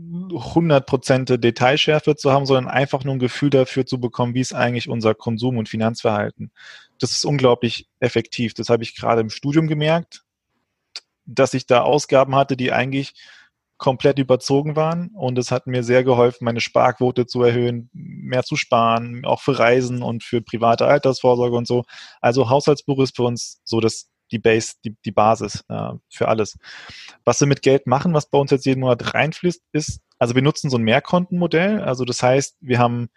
[0.00, 4.88] 100% Detailschärfe zu haben, sondern einfach nur ein Gefühl dafür zu bekommen, wie ist eigentlich
[4.88, 6.52] unser Konsum- und Finanzverhalten.
[6.98, 8.54] Das ist unglaublich effektiv.
[8.54, 10.22] Das habe ich gerade im Studium gemerkt,
[11.26, 13.14] dass ich da Ausgaben hatte, die eigentlich
[13.80, 15.08] komplett überzogen waren.
[15.14, 19.58] Und es hat mir sehr geholfen, meine Sparquote zu erhöhen, mehr zu sparen, auch für
[19.58, 21.84] Reisen und für private Altersvorsorge und so.
[22.20, 26.58] Also Haushaltsbuch ist für uns so das die Base, die, die Basis äh, für alles.
[27.24, 30.42] Was wir mit Geld machen, was bei uns jetzt jeden Monat reinfließt, ist, also wir
[30.42, 31.80] nutzen so ein Mehrkontenmodell.
[31.80, 33.10] Also das heißt, wir haben,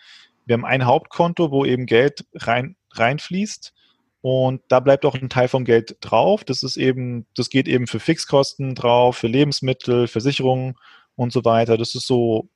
[0.46, 3.74] wir haben ein Hauptkonto, wo eben Geld rein, reinfließt.
[4.22, 6.46] Und da bleibt auch ein Teil vom Geld drauf.
[6.46, 10.76] Das ist eben, das geht eben für Fixkosten drauf, für Lebensmittel, Versicherungen
[11.16, 11.78] und so weiter.
[11.78, 12.50] Das ist so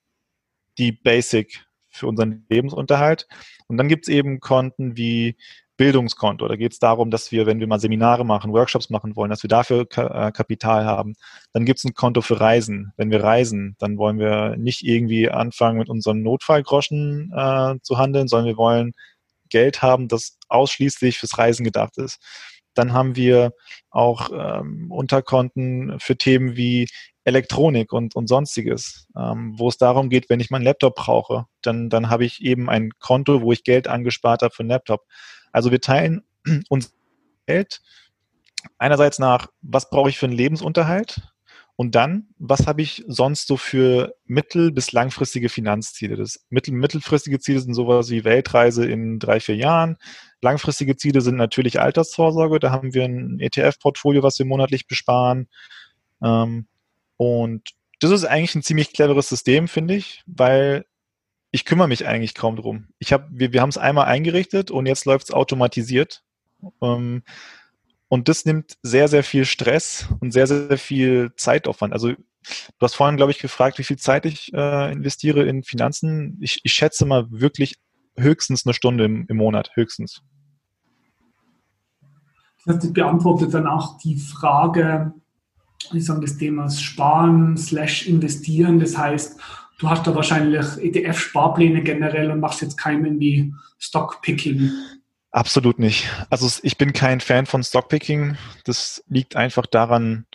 [0.77, 3.27] die Basic für unseren Lebensunterhalt.
[3.67, 5.35] Und dann gibt es eben Konten wie
[5.77, 6.47] Bildungskonto.
[6.47, 9.43] Da geht es darum, dass wir, wenn wir mal Seminare machen, Workshops machen wollen, dass
[9.43, 11.13] wir dafür äh, Kapital haben.
[11.53, 12.91] Dann gibt es ein Konto für Reisen.
[12.97, 18.27] Wenn wir reisen, dann wollen wir nicht irgendwie anfangen, mit unseren Notfallgroschen äh, zu handeln,
[18.27, 18.93] sondern wir wollen
[19.49, 22.19] Geld haben, das ausschließlich fürs Reisen gedacht ist.
[22.73, 23.53] Dann haben wir
[23.89, 26.87] auch ähm, Unterkonten für Themen wie
[27.23, 31.89] Elektronik und, und sonstiges, ähm, wo es darum geht, wenn ich meinen Laptop brauche, dann,
[31.89, 35.01] dann habe ich eben ein Konto, wo ich Geld angespart habe für einen Laptop.
[35.51, 36.23] Also wir teilen
[36.69, 36.93] uns
[37.45, 37.81] Geld
[38.77, 41.21] einerseits nach, was brauche ich für einen Lebensunterhalt
[41.79, 46.15] und dann, was habe ich sonst so für mittel- bis langfristige Finanzziele?
[46.15, 49.97] Das mittel mittelfristige Ziele sind sowas wie Weltreise in drei, vier Jahren.
[50.41, 52.59] Langfristige Ziele sind natürlich Altersvorsorge.
[52.59, 55.49] Da haben wir ein ETF-Portfolio, was wir monatlich besparen.
[56.23, 56.65] Ähm,
[57.17, 60.83] und das ist eigentlich ein ziemlich cleveres System, finde ich, weil
[61.57, 62.89] ich kümmere mich eigentlich kaum drum.
[62.99, 66.21] Ich hab, wir, wir haben es einmal eingerichtet und jetzt läuft es automatisiert.
[66.83, 67.23] Ähm,
[68.09, 71.93] und das nimmt sehr, sehr viel Stress und sehr, sehr viel Zeitaufwand.
[71.93, 72.17] Also du
[72.79, 76.37] hast vorhin, glaube ich, gefragt, wie viel Zeit ich äh, investiere in Finanzen.
[76.41, 77.77] Ich, ich schätze mal wirklich
[78.15, 80.21] höchstens eine Stunde im, im Monat, höchstens.
[82.65, 85.11] Das heißt, ich beantworte dann auch die Frage,
[85.91, 88.79] ich sage, des Themas Sparen slash investieren.
[88.79, 89.39] Das heißt,
[89.77, 94.71] du hast da wahrscheinlich ETF-Sparpläne generell und machst jetzt keinen irgendwie Stockpicking.
[95.31, 96.09] Absolut nicht.
[96.29, 98.37] Also ich bin kein Fan von Stockpicking.
[98.65, 100.25] Das liegt einfach daran,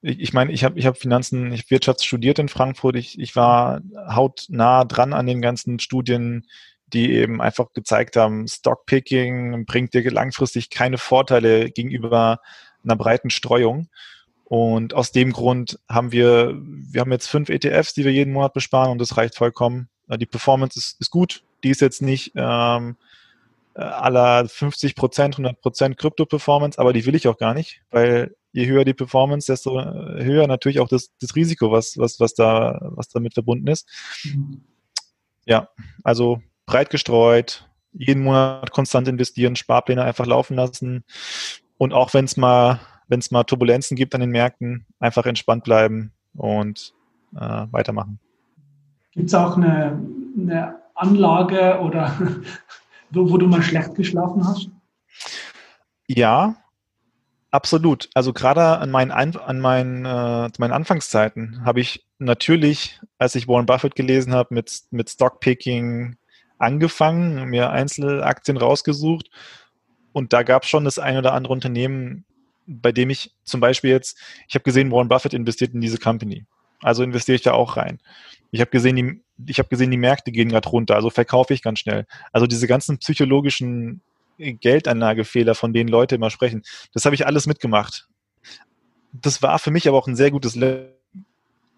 [0.00, 2.96] ich, meine, ich habe ich hab Finanzen, ich Wirtschaft studiert in Frankfurt.
[2.96, 6.46] Ich, ich war hautnah dran an den ganzen Studien,
[6.86, 12.40] die eben einfach gezeigt haben, Stockpicking bringt dir langfristig keine Vorteile gegenüber
[12.84, 13.88] einer breiten Streuung.
[14.48, 18.54] Und aus dem Grund haben wir, wir haben jetzt fünf ETFs, die wir jeden Monat
[18.54, 19.90] besparen und das reicht vollkommen.
[20.16, 21.42] Die Performance ist, ist gut.
[21.62, 22.96] Die ist jetzt nicht ähm,
[23.74, 28.66] aller 50 Prozent, 100 Prozent Krypto-Performance, aber die will ich auch gar nicht, weil je
[28.66, 33.10] höher die Performance, desto höher natürlich auch das, das Risiko, was, was, was, da, was
[33.10, 33.86] damit verbunden ist.
[35.44, 35.68] Ja,
[36.04, 41.04] also breit gestreut, jeden Monat konstant investieren, Sparpläne einfach laufen lassen
[41.76, 45.64] und auch wenn es mal wenn es mal Turbulenzen gibt an den Märkten, einfach entspannt
[45.64, 46.94] bleiben und
[47.34, 48.20] äh, weitermachen.
[49.12, 50.00] Gibt es auch eine,
[50.38, 52.12] eine, Anlage oder
[53.10, 54.68] wo, wo, du mal schlecht geschlafen hast?
[56.08, 56.56] Ja,
[57.50, 58.10] Absolut.
[58.12, 63.64] Also gerade an meinen, an meinen, äh, meinen Anfangszeiten habe ich natürlich, als ich Warren
[63.64, 66.16] Buffett gelesen habe, mit, mit Stockpicking
[66.58, 69.30] angefangen, mir Einzelaktien rausgesucht.
[70.12, 72.26] Und da gab es schon das ein oder andere Unternehmen,
[72.68, 76.44] bei dem ich zum Beispiel jetzt, ich habe gesehen, Warren Buffett investiert in diese Company.
[76.80, 77.98] Also investiere ich da auch rein.
[78.50, 81.62] Ich habe gesehen, die, ich habe gesehen, die Märkte gehen gerade runter, also verkaufe ich
[81.62, 82.06] ganz schnell.
[82.32, 84.02] Also diese ganzen psychologischen
[84.38, 86.62] Geldanlagefehler, von denen Leute immer sprechen.
[86.92, 88.06] Das habe ich alles mitgemacht.
[89.12, 90.94] Das war für mich aber auch ein sehr gutes Level,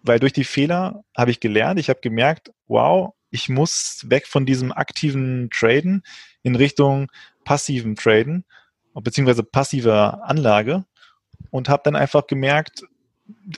[0.03, 4.45] weil durch die Fehler habe ich gelernt, ich habe gemerkt, wow, ich muss weg von
[4.45, 6.03] diesem aktiven Traden
[6.43, 7.09] in Richtung
[7.45, 8.45] passiven Traden,
[8.93, 10.85] beziehungsweise passiver Anlage
[11.49, 12.83] und habe dann einfach gemerkt,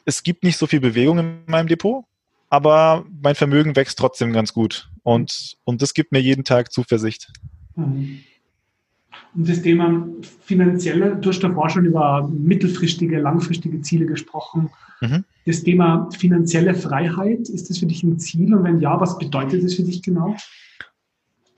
[0.06, 2.06] es gibt nicht so viel Bewegung in meinem Depot,
[2.50, 7.32] aber mein Vermögen wächst trotzdem ganz gut und, und das gibt mir jeden Tag Zuversicht.
[7.76, 8.20] Mhm.
[9.36, 10.08] Und das Thema
[10.42, 14.70] finanzielle, du hast davor schon über mittelfristige, langfristige Ziele gesprochen.
[15.02, 15.24] Mhm.
[15.46, 18.54] Das Thema finanzielle Freiheit, ist das für dich ein Ziel?
[18.54, 20.36] Und wenn ja, was bedeutet das für dich genau?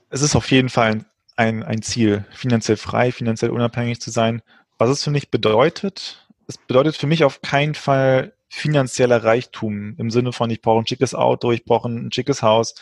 [0.10, 4.42] Es ist auf jeden Fall ein, ein Ziel, finanziell frei, finanziell unabhängig zu sein.
[4.78, 10.12] Was es für mich bedeutet, es bedeutet für mich auf keinen Fall finanzieller Reichtum im
[10.12, 12.76] Sinne von, ich brauche ein schickes Auto, ich brauche ein schickes Haus.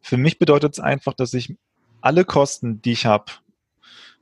[0.00, 1.56] Für mich bedeutet es einfach, dass ich
[2.00, 3.32] alle Kosten, die ich habe,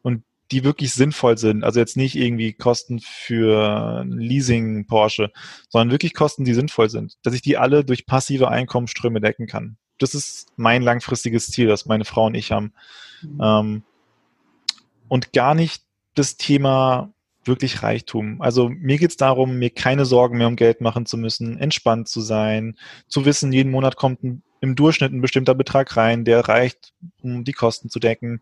[0.03, 1.65] und die wirklich sinnvoll sind.
[1.65, 5.31] Also jetzt nicht irgendwie Kosten für Leasing Porsche,
[5.69, 9.77] sondern wirklich Kosten, die sinnvoll sind, dass ich die alle durch passive Einkommensströme decken kann.
[9.99, 12.73] Das ist mein langfristiges Ziel, das meine Frau und ich haben.
[13.23, 13.41] Mhm.
[13.43, 13.83] Ähm,
[15.09, 17.13] und gar nicht das Thema
[17.45, 18.43] wirklich Reichtum.
[18.43, 22.09] Also mir geht es darum, mir keine Sorgen mehr um Geld machen zu müssen, entspannt
[22.09, 26.49] zu sein, zu wissen, jeden Monat kommt ein, im Durchschnitt ein bestimmter Betrag rein, der
[26.49, 28.41] reicht, um die Kosten zu decken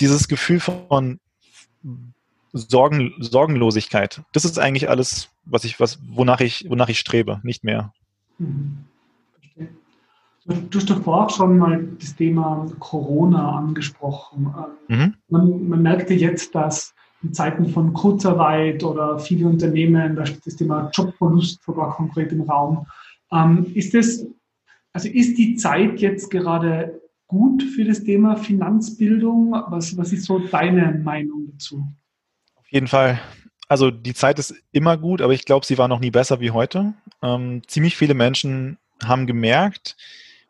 [0.00, 1.20] dieses Gefühl von
[2.52, 7.64] Sorgen, Sorgenlosigkeit, das ist eigentlich alles, was ich, was, wonach ich, wonach ich strebe, nicht
[7.64, 7.92] mehr.
[8.38, 8.84] Mhm.
[10.46, 14.54] Du hast davor auch schon mal das Thema Corona angesprochen.
[14.88, 15.14] Ähm, mhm.
[15.28, 20.56] Man, man merkte jetzt, dass in Zeiten von Kurzarbeit oder viele Unternehmen, da steht das
[20.56, 22.86] Thema Jobverlust sogar konkret im Raum.
[23.32, 24.24] Ähm, ist das,
[24.92, 29.52] also ist die Zeit jetzt gerade gut für das Thema Finanzbildung?
[29.68, 31.84] Was, was ist so deine Meinung dazu?
[32.54, 33.20] Auf jeden Fall.
[33.68, 36.52] Also die Zeit ist immer gut, aber ich glaube, sie war noch nie besser wie
[36.52, 36.94] heute.
[37.20, 39.96] Ähm, ziemlich viele Menschen haben gemerkt,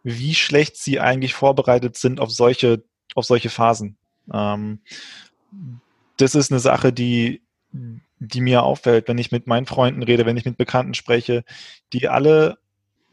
[0.08, 2.84] wie schlecht sie eigentlich vorbereitet sind auf solche,
[3.16, 3.96] auf solche Phasen.
[4.32, 4.78] Ähm,
[6.16, 7.42] das ist eine Sache, die,
[7.72, 11.42] die mir auffällt, wenn ich mit meinen Freunden rede, wenn ich mit Bekannten spreche,
[11.92, 12.56] die alle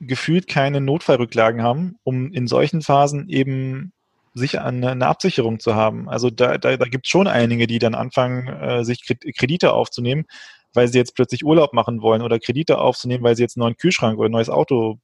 [0.01, 3.91] gefühlt keine Notfallrücklagen haben, um in solchen Phasen eben
[4.36, 6.08] sicher eine, eine Absicherung zu haben.
[6.08, 9.01] Also da, da, da gibt es schon einige, die dann anfangen, äh, sich
[9.36, 10.25] Kredite aufzunehmen,
[10.73, 13.77] weil sie jetzt plötzlich Urlaub machen wollen oder Kredite aufzunehmen, weil sie jetzt einen neuen
[13.77, 14.99] Kühlschrank oder ein neues Auto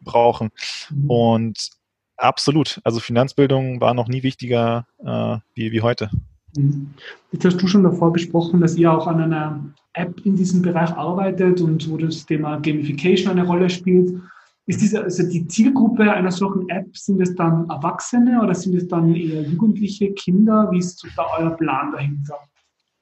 [0.00, 0.50] brauchen.
[0.90, 1.10] Mhm.
[1.10, 1.70] Und
[2.16, 6.10] absolut, also Finanzbildung war noch nie wichtiger äh, wie, wie heute.
[6.56, 6.94] Mhm.
[7.32, 10.90] Jetzt hast du schon davor gesprochen, dass ihr auch an einer App in diesem Bereich
[10.90, 14.20] arbeitet und wo das Thema Gamification eine Rolle spielt.
[14.66, 18.86] Ist diese, also die Zielgruppe einer solchen App, sind es dann Erwachsene oder sind es
[18.86, 20.68] dann eher Jugendliche, Kinder?
[20.70, 22.36] Wie ist da euer Plan dahinter?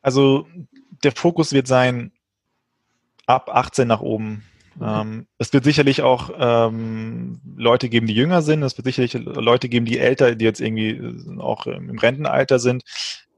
[0.00, 0.46] Also
[1.04, 2.12] der Fokus wird sein,
[3.26, 4.42] ab 18 nach oben.
[4.80, 8.62] Ähm, es wird sicherlich auch ähm, Leute geben, die jünger sind.
[8.62, 12.82] Es wird sicherlich Leute geben, die älter, die jetzt irgendwie äh, auch im Rentenalter sind.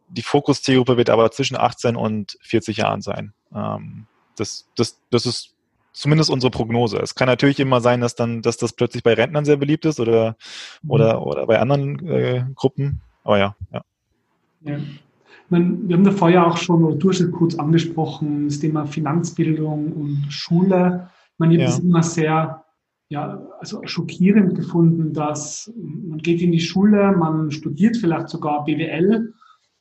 [0.09, 3.33] Die Fokus-Zielgruppe wird aber zwischen 18 und 40 Jahren sein.
[3.55, 5.55] Ähm, das, das, das ist
[5.93, 6.99] zumindest unsere Prognose.
[6.99, 10.01] Es kann natürlich immer sein, dass dann, dass das plötzlich bei Rentnern sehr beliebt ist
[10.01, 10.37] oder,
[10.83, 10.91] mhm.
[10.91, 13.01] oder, oder bei anderen äh, Gruppen.
[13.25, 13.83] Aber ja, ja.
[14.63, 14.79] ja.
[15.49, 18.87] Meine, wir haben da vorher auch schon, oder du hast es kurz angesprochen, das Thema
[18.87, 21.11] Finanzbildung und Schule.
[21.51, 21.67] Ich habe ja.
[21.67, 22.65] das immer sehr
[23.09, 29.35] ja, also schockierend gefunden, dass man geht in die Schule, man studiert vielleicht sogar BWL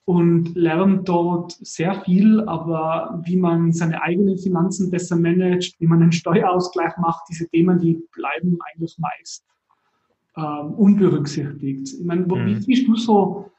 [0.03, 6.01] und lernt dort sehr viel, aber wie man seine eigenen Finanzen besser managt, wie man
[6.01, 9.45] einen Steuerausgleich macht, diese Themen, die bleiben eigentlich meist
[10.35, 11.93] ähm, unberücksichtigt.
[11.99, 12.45] Ich meine, mhm.
[12.45, 13.50] wie siehst du so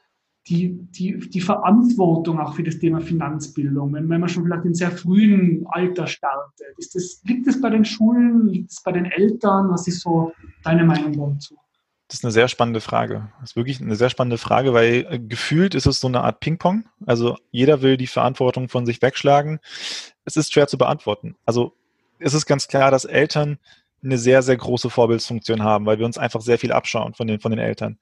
[0.49, 4.75] die, die, die Verantwortung auch für das Thema Finanzbildung, wenn, wenn man schon vielleicht in
[4.75, 6.67] sehr frühen Alter startet?
[6.79, 9.71] Ist das, liegt es bei den Schulen, liegt es bei den Eltern?
[9.71, 10.33] Was ist so
[10.65, 11.57] deine Meinung dazu?
[12.09, 13.31] Das ist eine sehr spannende Frage.
[13.41, 16.41] Das ist wirklich eine sehr spannende Frage, weil äh, gefühlt ist es so eine Art
[16.41, 16.85] Ping-Pong.
[17.07, 19.61] Also jeder will die Verantwortung von sich wegschlagen.
[20.25, 21.37] Es ist schwer zu beantworten.
[21.47, 21.73] Also
[22.19, 23.59] es ist ganz klar, dass Eltern
[24.05, 27.41] eine sehr, sehr große Vorbildsfunktion haben, weil wir uns einfach sehr viel abschauen von den,
[27.41, 27.99] von den Eltern.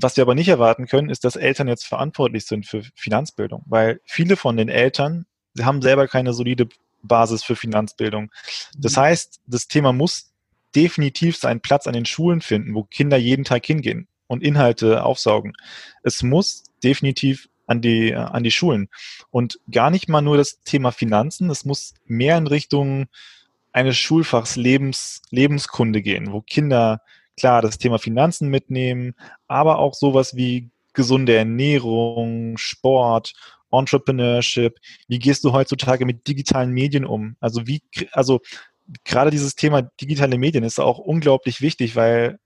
[0.00, 4.00] Was wir aber nicht erwarten können, ist, dass Eltern jetzt verantwortlich sind für Finanzbildung, weil
[4.04, 5.26] viele von den Eltern
[5.58, 6.68] sie haben selber keine solide
[7.02, 8.30] Basis für Finanzbildung.
[8.76, 9.00] Das mhm.
[9.00, 10.32] heißt, das Thema muss
[10.74, 15.54] definitiv seinen Platz an den Schulen finden, wo Kinder jeden Tag hingehen und Inhalte aufsaugen.
[16.02, 18.88] Es muss definitiv an die, an die Schulen.
[19.30, 23.06] Und gar nicht mal nur das Thema Finanzen, es muss mehr in Richtung
[23.72, 27.02] eines Schulfachs Lebens, Lebenskunde gehen, wo Kinder
[27.38, 29.14] klar das Thema Finanzen mitnehmen,
[29.46, 33.32] aber auch sowas wie gesunde Ernährung, Sport,
[33.70, 34.78] Entrepreneurship.
[35.06, 37.36] Wie gehst du heutzutage mit digitalen Medien um?
[37.40, 38.40] Also wie, also
[39.04, 42.38] gerade dieses Thema digitale Medien ist auch unglaublich wichtig, weil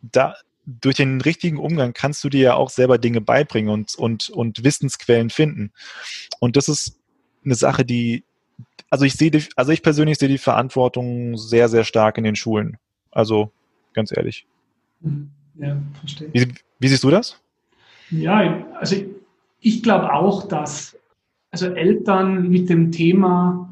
[0.00, 4.30] da durch den richtigen Umgang kannst du dir ja auch selber Dinge beibringen und, und,
[4.30, 5.72] und Wissensquellen finden.
[6.38, 6.98] Und das ist
[7.44, 8.24] eine Sache, die,
[8.88, 12.78] also ich sehe, also ich persönlich sehe die Verantwortung sehr, sehr stark in den Schulen.
[13.10, 13.52] Also
[13.94, 14.46] ganz ehrlich.
[15.00, 15.30] Mhm.
[15.56, 16.28] Ja, verstehe.
[16.32, 17.40] Wie, wie siehst du das?
[18.10, 18.96] Ja, also
[19.60, 20.98] ich glaube auch, dass
[21.50, 23.68] also Eltern mit dem Thema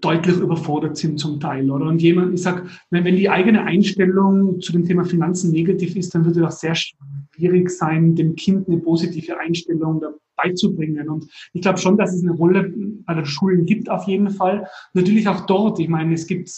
[0.00, 1.86] deutlich überfordert sind zum Teil, oder?
[1.86, 6.14] Und jemand, ich sag, wenn, wenn die eigene Einstellung zu dem Thema Finanzen negativ ist,
[6.14, 10.02] dann wird es auch sehr schwierig sein, dem Kind eine positive Einstellung
[10.36, 11.08] beizubringen.
[11.08, 12.72] Und ich glaube schon, dass es eine Rolle
[13.06, 14.66] bei den Schulen gibt, auf jeden Fall.
[14.92, 15.78] Natürlich auch dort.
[15.78, 16.50] Ich meine, es gibt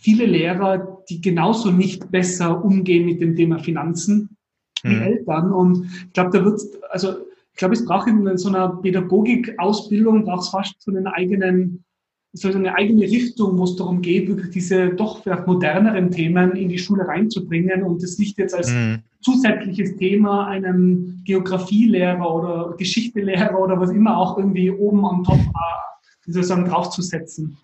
[0.00, 4.36] viele Lehrer, die genauso nicht besser umgehen mit dem Thema Finanzen
[4.82, 5.02] wie mhm.
[5.02, 5.52] Eltern.
[5.52, 7.18] Und ich glaube, da wird, also
[7.52, 11.84] ich glaube, es braucht in so einer Pädagogikausbildung braucht es fast so einen eigenen
[12.32, 16.68] so eine eigene Richtung, wo es darum geht, wirklich diese doch vielleicht moderneren Themen in
[16.68, 18.98] die Schule reinzubringen und das nicht jetzt als mhm.
[19.22, 26.26] zusätzliches Thema einem Geografielehrer oder Geschichtelehrer oder was immer auch irgendwie oben am Top, äh,
[26.26, 27.56] wie soll ich sagen, draufzusetzen.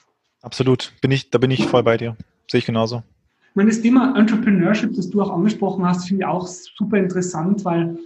[0.44, 2.16] Absolut, bin ich, da bin ich voll bei dir.
[2.50, 3.02] Sehe ich genauso.
[3.50, 7.64] Ich meine, das Thema Entrepreneurship, das du auch angesprochen hast, finde ich auch super interessant,
[7.64, 7.96] weil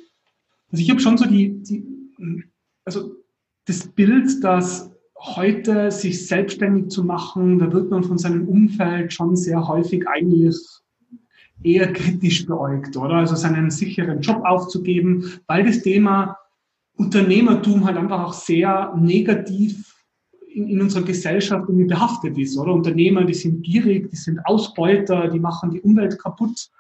[0.71, 1.85] also ich habe schon so die, die,
[2.85, 3.17] also
[3.65, 9.35] das Bild, dass heute sich selbstständig zu machen, da wird man von seinem Umfeld schon
[9.35, 10.57] sehr häufig eigentlich
[11.65, 13.15] eher kritisch beäugt, oder?
[13.15, 16.39] Also seinen sicheren Job aufzugeben, weil das Thema
[16.95, 19.98] Unternehmertum halt einfach auch sehr negativ
[20.55, 22.73] in, in unserer Gesellschaft irgendwie behaftet ist, oder?
[22.73, 26.71] Unternehmer, die sind gierig, die sind Ausbeuter, die machen die Umwelt kaputt.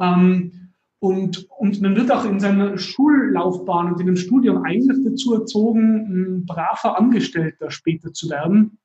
[0.00, 0.52] Ähm,
[1.00, 6.06] und, und man wird auch in seiner Schullaufbahn und in dem Studium eigentlich dazu erzogen,
[6.40, 8.78] ein braver Angestellter später zu werden,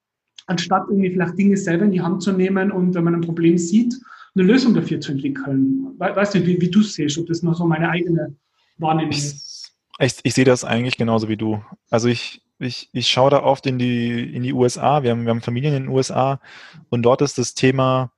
[0.46, 3.58] anstatt irgendwie vielleicht Dinge selber in die Hand zu nehmen und wenn man ein Problem
[3.58, 3.96] sieht,
[4.36, 5.88] eine Lösung dafür zu entwickeln.
[5.98, 8.36] Weißt du, wie, wie du es siehst, ob das nur so meine eigene
[8.78, 9.74] Wahrnehmung ist?
[10.00, 11.64] Ich, ich sehe das eigentlich genauso wie du.
[11.90, 15.04] Also ich, ich, ich schaue da oft in die, in die USA.
[15.04, 16.40] Wir haben, wir haben Familien in den USA
[16.90, 18.12] und dort ist das Thema,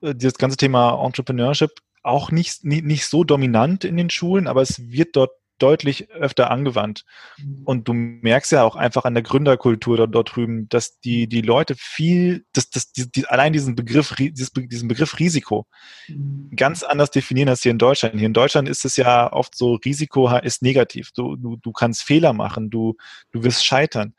[0.00, 1.70] äh, dieses ganze Thema Entrepreneurship
[2.02, 6.50] auch nicht, nicht, nicht so dominant in den Schulen, aber es wird dort deutlich öfter
[6.50, 7.04] angewandt.
[7.38, 7.62] Mhm.
[7.64, 11.40] Und du merkst ja auch einfach an der Gründerkultur dort, dort drüben, dass die, die
[11.40, 15.66] Leute viel, dass, dass die, die, allein diesen Begriff, diesen Begriff Risiko
[16.08, 16.50] mhm.
[16.56, 18.16] ganz anders definieren als hier in Deutschland.
[18.16, 21.12] Hier in Deutschland ist es ja oft so, Risiko ist negativ.
[21.12, 22.96] Du, du, du kannst Fehler machen, du,
[23.30, 24.14] du wirst scheitern.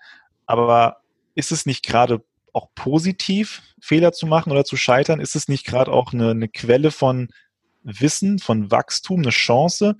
[0.45, 1.01] Aber
[1.35, 5.19] ist es nicht gerade auch positiv, Fehler zu machen oder zu scheitern?
[5.19, 7.29] Ist es nicht gerade auch eine, eine Quelle von
[7.83, 9.97] Wissen, von Wachstum, eine Chance.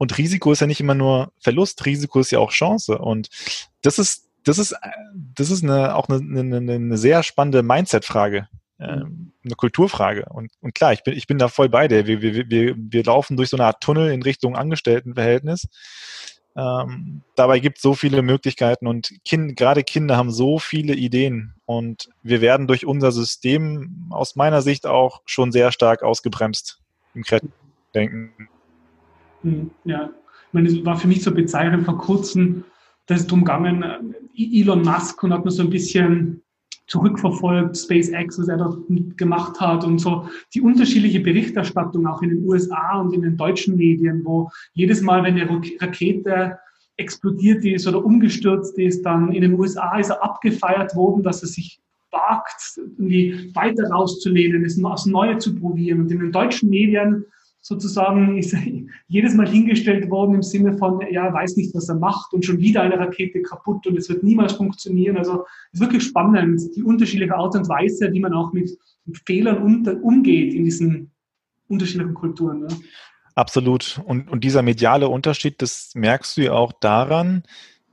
[0.00, 2.96] Und Risiko ist ja nicht immer nur Verlust, Risiko ist ja auch Chance.
[2.96, 3.28] Und
[3.82, 4.74] das ist, das ist,
[5.12, 10.24] das ist eine, auch eine, eine, eine sehr spannende Mindset-Frage, äh, eine Kulturfrage.
[10.30, 12.06] Und, und klar, ich bin, ich bin da voll bei dir.
[12.06, 15.68] Wir, wir, wir, wir laufen durch so eine Art Tunnel in Richtung Angestelltenverhältnis.
[16.56, 21.56] Ähm, dabei gibt es so viele Möglichkeiten und kind, gerade Kinder haben so viele Ideen
[21.66, 26.80] und wir werden durch unser System aus meiner Sicht auch schon sehr stark ausgebremst
[27.14, 27.22] im
[27.94, 28.48] denken.
[29.42, 30.10] Hm, ja,
[30.48, 32.64] ich meine, es war für mich so bezeichnend vor kurzem,
[33.06, 36.42] dass es darum gegangen, äh, Elon Musk und hat mir so ein bisschen
[36.86, 38.78] zurückverfolgt, SpaceX, was er dort
[39.16, 43.76] gemacht hat und so die unterschiedliche Berichterstattung auch in den USA und in den deutschen
[43.76, 45.48] Medien, wo jedes Mal, wenn eine
[45.80, 46.58] Rakete
[46.96, 51.48] explodiert ist oder umgestürzt ist, dann in den USA ist er abgefeiert worden, dass er
[51.48, 56.00] sich wagt, irgendwie weiter rauszulehnen, es aufs Neue zu probieren.
[56.00, 57.24] Und in den deutschen Medien
[57.60, 58.56] sozusagen ist
[59.08, 62.58] jedes Mal hingestellt worden im Sinne von, ja, weiß nicht, was er macht und schon
[62.58, 65.16] wieder eine Rakete kaputt und es wird niemals funktionieren.
[65.16, 68.70] Also es ist wirklich spannend, die unterschiedliche Art und Weise, wie man auch mit,
[69.26, 69.58] Fehlern
[70.02, 71.10] umgeht in diesen
[71.68, 72.60] unterschiedlichen Kulturen.
[72.60, 72.68] Ne?
[73.34, 74.00] Absolut.
[74.04, 77.42] Und, und dieser mediale Unterschied, das merkst du ja auch daran,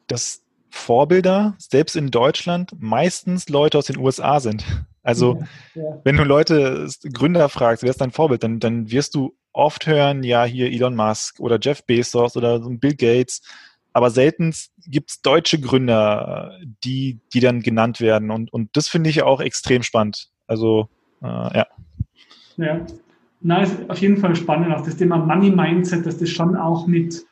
[0.08, 4.64] dass Vorbilder, selbst in Deutschland, meistens Leute aus den USA sind.
[5.02, 5.40] Also,
[5.74, 6.02] ja, ja.
[6.04, 10.24] wenn du Leute, Gründer fragst, wer ist dein Vorbild, dann, dann wirst du oft hören,
[10.24, 13.42] ja, hier Elon Musk oder Jeff Bezos oder Bill Gates,
[13.94, 14.54] aber selten
[14.86, 18.30] gibt es deutsche Gründer, die, die dann genannt werden.
[18.30, 20.30] Und, und das finde ich auch extrem spannend.
[20.46, 20.88] Also,
[21.24, 21.66] äh, ja.
[22.58, 22.86] Ja,
[23.42, 24.74] na, ist auf jeden Fall spannend.
[24.74, 27.26] Auch das Thema Money Mindset, dass das schon auch mit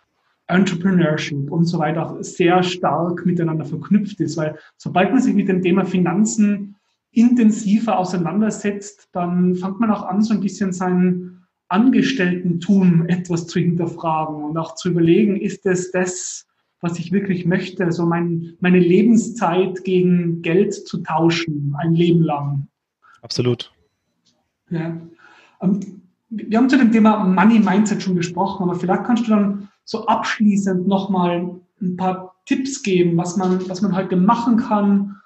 [0.47, 5.47] Entrepreneurship und so weiter auch sehr stark miteinander verknüpft ist, weil sobald man sich mit
[5.47, 6.75] dem Thema Finanzen
[7.11, 11.44] intensiver auseinandersetzt, dann fängt man auch an, so ein bisschen sein
[11.75, 16.47] Angestellten-Tun etwas zu hinterfragen und auch zu überlegen, ist es das,
[16.79, 22.67] was ich wirklich möchte, also mein, meine Lebenszeit gegen Geld zu tauschen, ein Leben lang.
[23.21, 23.73] Absolut.
[24.69, 24.95] Ja.
[25.61, 25.79] Ähm,
[26.29, 30.05] wir haben zu dem Thema Money Mindset schon gesprochen, aber vielleicht kannst du dann so
[30.07, 35.17] abschließend nochmal ein paar Tipps geben, was man, was man heute machen kann,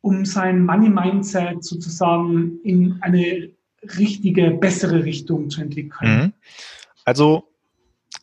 [0.00, 3.50] um sein Money Mindset sozusagen in eine
[3.82, 6.18] richtige, bessere Richtung zu entwickeln?
[6.18, 6.32] Mhm.
[7.04, 7.48] Also,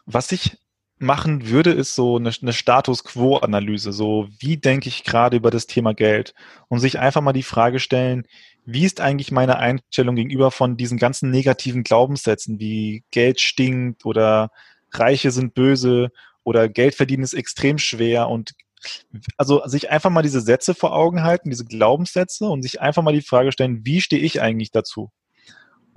[0.05, 0.57] was ich
[0.97, 3.91] machen würde, ist so eine, eine Status Quo-Analyse.
[3.91, 6.33] So, wie denke ich gerade über das Thema Geld?
[6.67, 8.25] Und sich einfach mal die Frage stellen,
[8.65, 14.49] wie ist eigentlich meine Einstellung gegenüber von diesen ganzen negativen Glaubenssätzen, wie Geld stinkt oder
[14.91, 16.11] Reiche sind böse
[16.43, 18.53] oder Geld verdienen ist extrem schwer und
[19.37, 23.13] also sich einfach mal diese Sätze vor Augen halten, diese Glaubenssätze und sich einfach mal
[23.13, 25.11] die Frage stellen, wie stehe ich eigentlich dazu?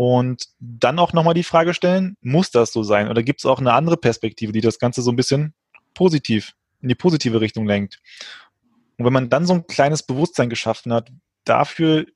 [0.00, 3.08] Und dann auch nochmal die Frage stellen, muss das so sein?
[3.08, 5.54] Oder gibt es auch eine andere Perspektive, die das Ganze so ein bisschen
[5.92, 8.00] positiv, in die positive Richtung lenkt?
[8.96, 11.10] Und wenn man dann so ein kleines Bewusstsein geschaffen hat
[11.42, 12.06] dafür,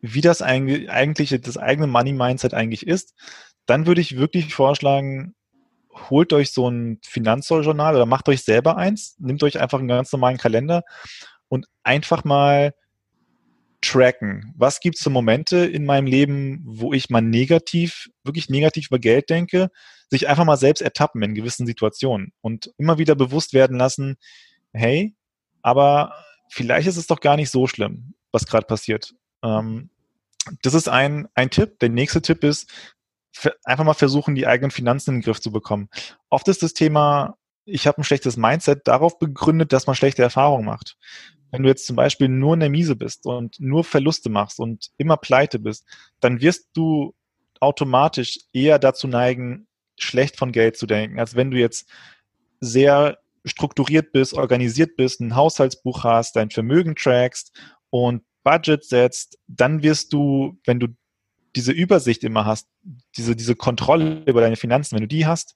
[0.00, 3.14] wie das eigentlich das eigene Money Mindset eigentlich ist,
[3.66, 5.34] dann würde ich wirklich vorschlagen,
[6.08, 10.12] holt euch so ein Finanzjournal oder macht euch selber eins, nehmt euch einfach einen ganz
[10.12, 10.84] normalen Kalender
[11.48, 12.74] und einfach mal
[13.84, 14.52] tracken.
[14.56, 18.98] Was gibt es für Momente in meinem Leben, wo ich mal negativ, wirklich negativ über
[18.98, 19.70] Geld denke,
[20.10, 24.16] sich einfach mal selbst ertappen in gewissen Situationen und immer wieder bewusst werden lassen,
[24.72, 25.14] hey,
[25.62, 26.14] aber
[26.50, 29.14] vielleicht ist es doch gar nicht so schlimm, was gerade passiert.
[29.42, 29.90] Ähm,
[30.62, 31.78] das ist ein, ein Tipp.
[31.78, 32.70] Der nächste Tipp ist,
[33.64, 35.88] einfach mal versuchen, die eigenen Finanzen in den Griff zu bekommen.
[36.30, 40.64] Oft ist das Thema, ich habe ein schlechtes Mindset darauf begründet, dass man schlechte Erfahrungen
[40.64, 40.96] macht.
[41.50, 44.90] Wenn du jetzt zum Beispiel nur in der Miese bist und nur Verluste machst und
[44.96, 45.86] immer pleite bist,
[46.20, 47.14] dann wirst du
[47.60, 49.66] automatisch eher dazu neigen,
[49.98, 51.88] schlecht von Geld zu denken, als wenn du jetzt
[52.60, 57.52] sehr strukturiert bist, organisiert bist, ein Haushaltsbuch hast, dein Vermögen trackst
[57.90, 60.88] und Budget setzt, dann wirst du, wenn du
[61.56, 62.68] diese Übersicht immer hast,
[63.16, 65.54] diese, diese Kontrolle über deine Finanzen, wenn du die hast,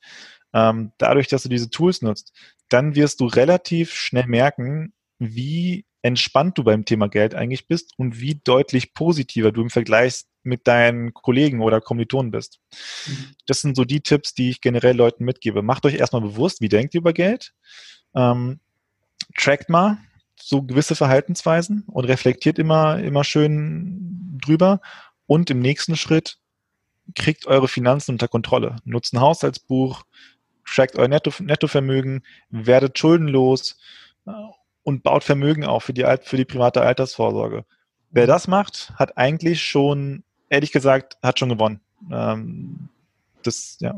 [0.52, 2.32] ähm, dadurch, dass du diese Tools nutzt,
[2.68, 8.20] dann wirst du relativ schnell merken, wie entspannt du beim Thema Geld eigentlich bist und
[8.20, 12.60] wie deutlich positiver du im Vergleich mit deinen Kollegen oder Kommilitonen bist.
[13.06, 13.34] Mhm.
[13.46, 15.62] Das sind so die Tipps, die ich generell Leuten mitgebe.
[15.62, 17.52] Macht euch erstmal bewusst, wie denkt ihr über Geld?
[18.14, 18.60] Ähm,
[19.36, 19.98] trackt mal
[20.40, 24.80] so gewisse Verhaltensweisen und reflektiert immer, immer schön drüber
[25.26, 26.38] und im nächsten Schritt
[27.14, 28.76] kriegt eure Finanzen unter Kontrolle.
[28.84, 30.04] Nutzt ein Haushaltsbuch,
[30.70, 33.78] checkt euer Netto, Nettovermögen, werdet schuldenlos
[34.26, 34.30] äh,
[34.82, 37.64] und baut Vermögen auf für die, für die private Altersvorsorge.
[38.10, 41.80] Wer das macht, hat eigentlich schon, ehrlich gesagt, hat schon gewonnen.
[42.10, 42.88] Ähm,
[43.42, 43.94] das, ja.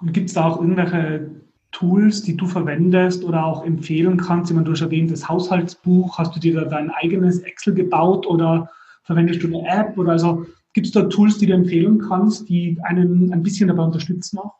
[0.00, 1.30] Und gibt es da auch irgendwelche
[1.72, 4.50] Tools, die du verwendest oder auch empfehlen kannst?
[4.50, 8.26] Ich meine, du hast erwähnt, das Haushaltsbuch, hast du dir da dein eigenes Excel gebaut
[8.26, 8.68] oder
[9.04, 12.78] Verwendest du eine App oder also gibt es da Tools, die du empfehlen kannst, die
[12.82, 14.54] einen ein bisschen dabei unterstützen auch?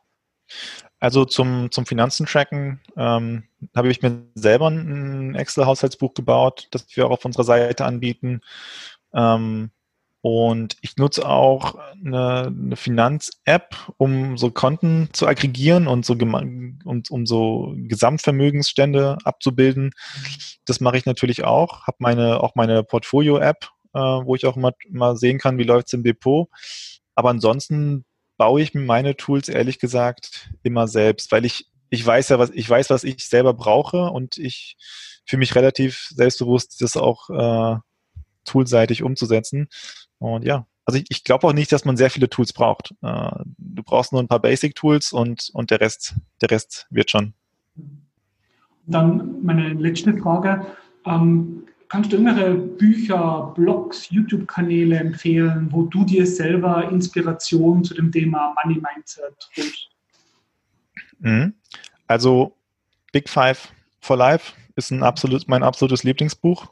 [1.03, 3.43] Also zum, zum Finanzen-Tracken ähm,
[3.75, 8.39] habe ich mir selber ein Excel-Haushaltsbuch gebaut, das wir auch auf unserer Seite anbieten.
[9.13, 9.71] Ähm,
[10.21, 11.75] und ich nutze auch
[12.05, 19.91] eine, eine Finanz-App, um so Konten zu aggregieren und so und um so Gesamtvermögensstände abzubilden.
[20.63, 21.85] Das mache ich natürlich auch.
[21.85, 25.87] Habe meine auch meine Portfolio-App, äh, wo ich auch immer, immer sehen kann, wie läuft
[25.87, 26.47] es im Depot.
[27.13, 28.05] Aber ansonsten
[28.43, 32.69] baue ich meine Tools ehrlich gesagt immer selbst, weil ich, ich weiß ja, was ich
[32.69, 34.75] weiß, was ich selber brauche und ich
[35.25, 37.77] fühle mich relativ selbstbewusst, das auch äh,
[38.43, 39.69] toolseitig umzusetzen.
[40.17, 42.93] Und ja, also ich, ich glaube auch nicht, dass man sehr viele Tools braucht.
[43.01, 47.33] Äh, du brauchst nur ein paar Basic-Tools und, und der Rest, der Rest wird schon.
[48.87, 50.65] Dann meine letzte Frage.
[51.05, 51.63] Ähm,
[51.93, 58.55] Kannst du irgendwelche Bücher, Blogs, YouTube-Kanäle empfehlen, wo du dir selber Inspiration zu dem Thema
[58.63, 59.89] Money Mindset holst?
[61.19, 61.53] Mhm.
[62.07, 62.57] Also
[63.11, 66.65] Big Five for Life ist ein absolut, mein absolutes Lieblingsbuch.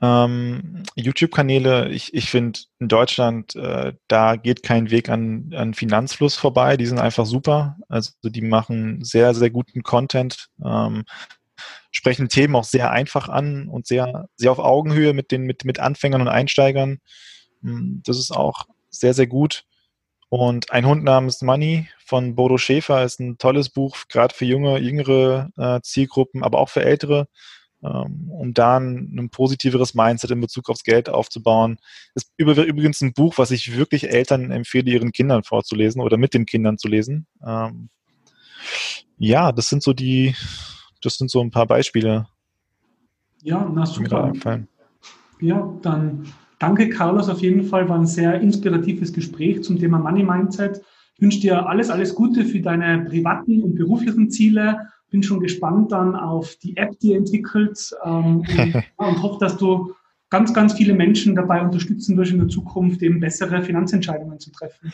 [0.00, 6.36] Ähm, YouTube-Kanäle, ich, ich finde in Deutschland, äh, da geht kein Weg an, an Finanzfluss
[6.36, 6.78] vorbei.
[6.78, 7.76] Die sind einfach super.
[7.90, 11.04] Also die machen sehr, sehr guten Content, ähm,
[11.90, 15.78] sprechen Themen auch sehr einfach an und sehr, sehr auf Augenhöhe mit den, mit, mit
[15.78, 16.98] Anfängern und Einsteigern.
[17.62, 19.64] Hm, das ist auch sehr, sehr gut.
[20.28, 24.78] Und ein Hund namens Money von Bodo Schäfer ist ein tolles Buch, gerade für junge,
[24.78, 27.28] jüngere äh, Zielgruppen, aber auch für ältere
[27.84, 31.78] ähm, um da ein, ein, positiveres Mindset in Bezug aufs Geld aufzubauen.
[32.14, 36.46] Ist übrigens ein Buch, was ich wirklich Eltern empfehle, ihren Kindern vorzulesen oder mit den
[36.46, 37.26] Kindern zu lesen.
[37.44, 37.90] Ähm,
[39.18, 40.36] ja, das sind so die,
[41.04, 42.26] das sind so ein paar Beispiele.
[43.42, 44.32] Ja, na super.
[45.40, 46.26] Ja, dann
[46.58, 47.88] danke Carlos auf jeden Fall.
[47.88, 50.80] War ein sehr inspiratives Gespräch zum Thema Money Mindset.
[51.16, 55.92] Ich wünsche dir alles, alles Gute für deine privaten und beruflichen Ziele bin schon gespannt
[55.92, 59.94] dann auf die App, die ihr entwickelt ähm, und, und hoffe, dass du
[60.30, 64.92] ganz, ganz viele Menschen dabei unterstützen wirst, in der Zukunft eben bessere Finanzentscheidungen zu treffen.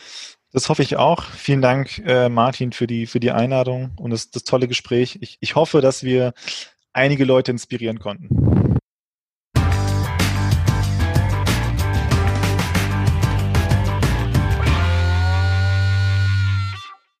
[0.51, 1.23] Das hoffe ich auch.
[1.23, 5.19] Vielen Dank, äh, Martin, für die, für die Einladung und das, das tolle Gespräch.
[5.21, 6.33] Ich, ich hoffe, dass wir
[6.91, 8.68] einige Leute inspirieren konnten.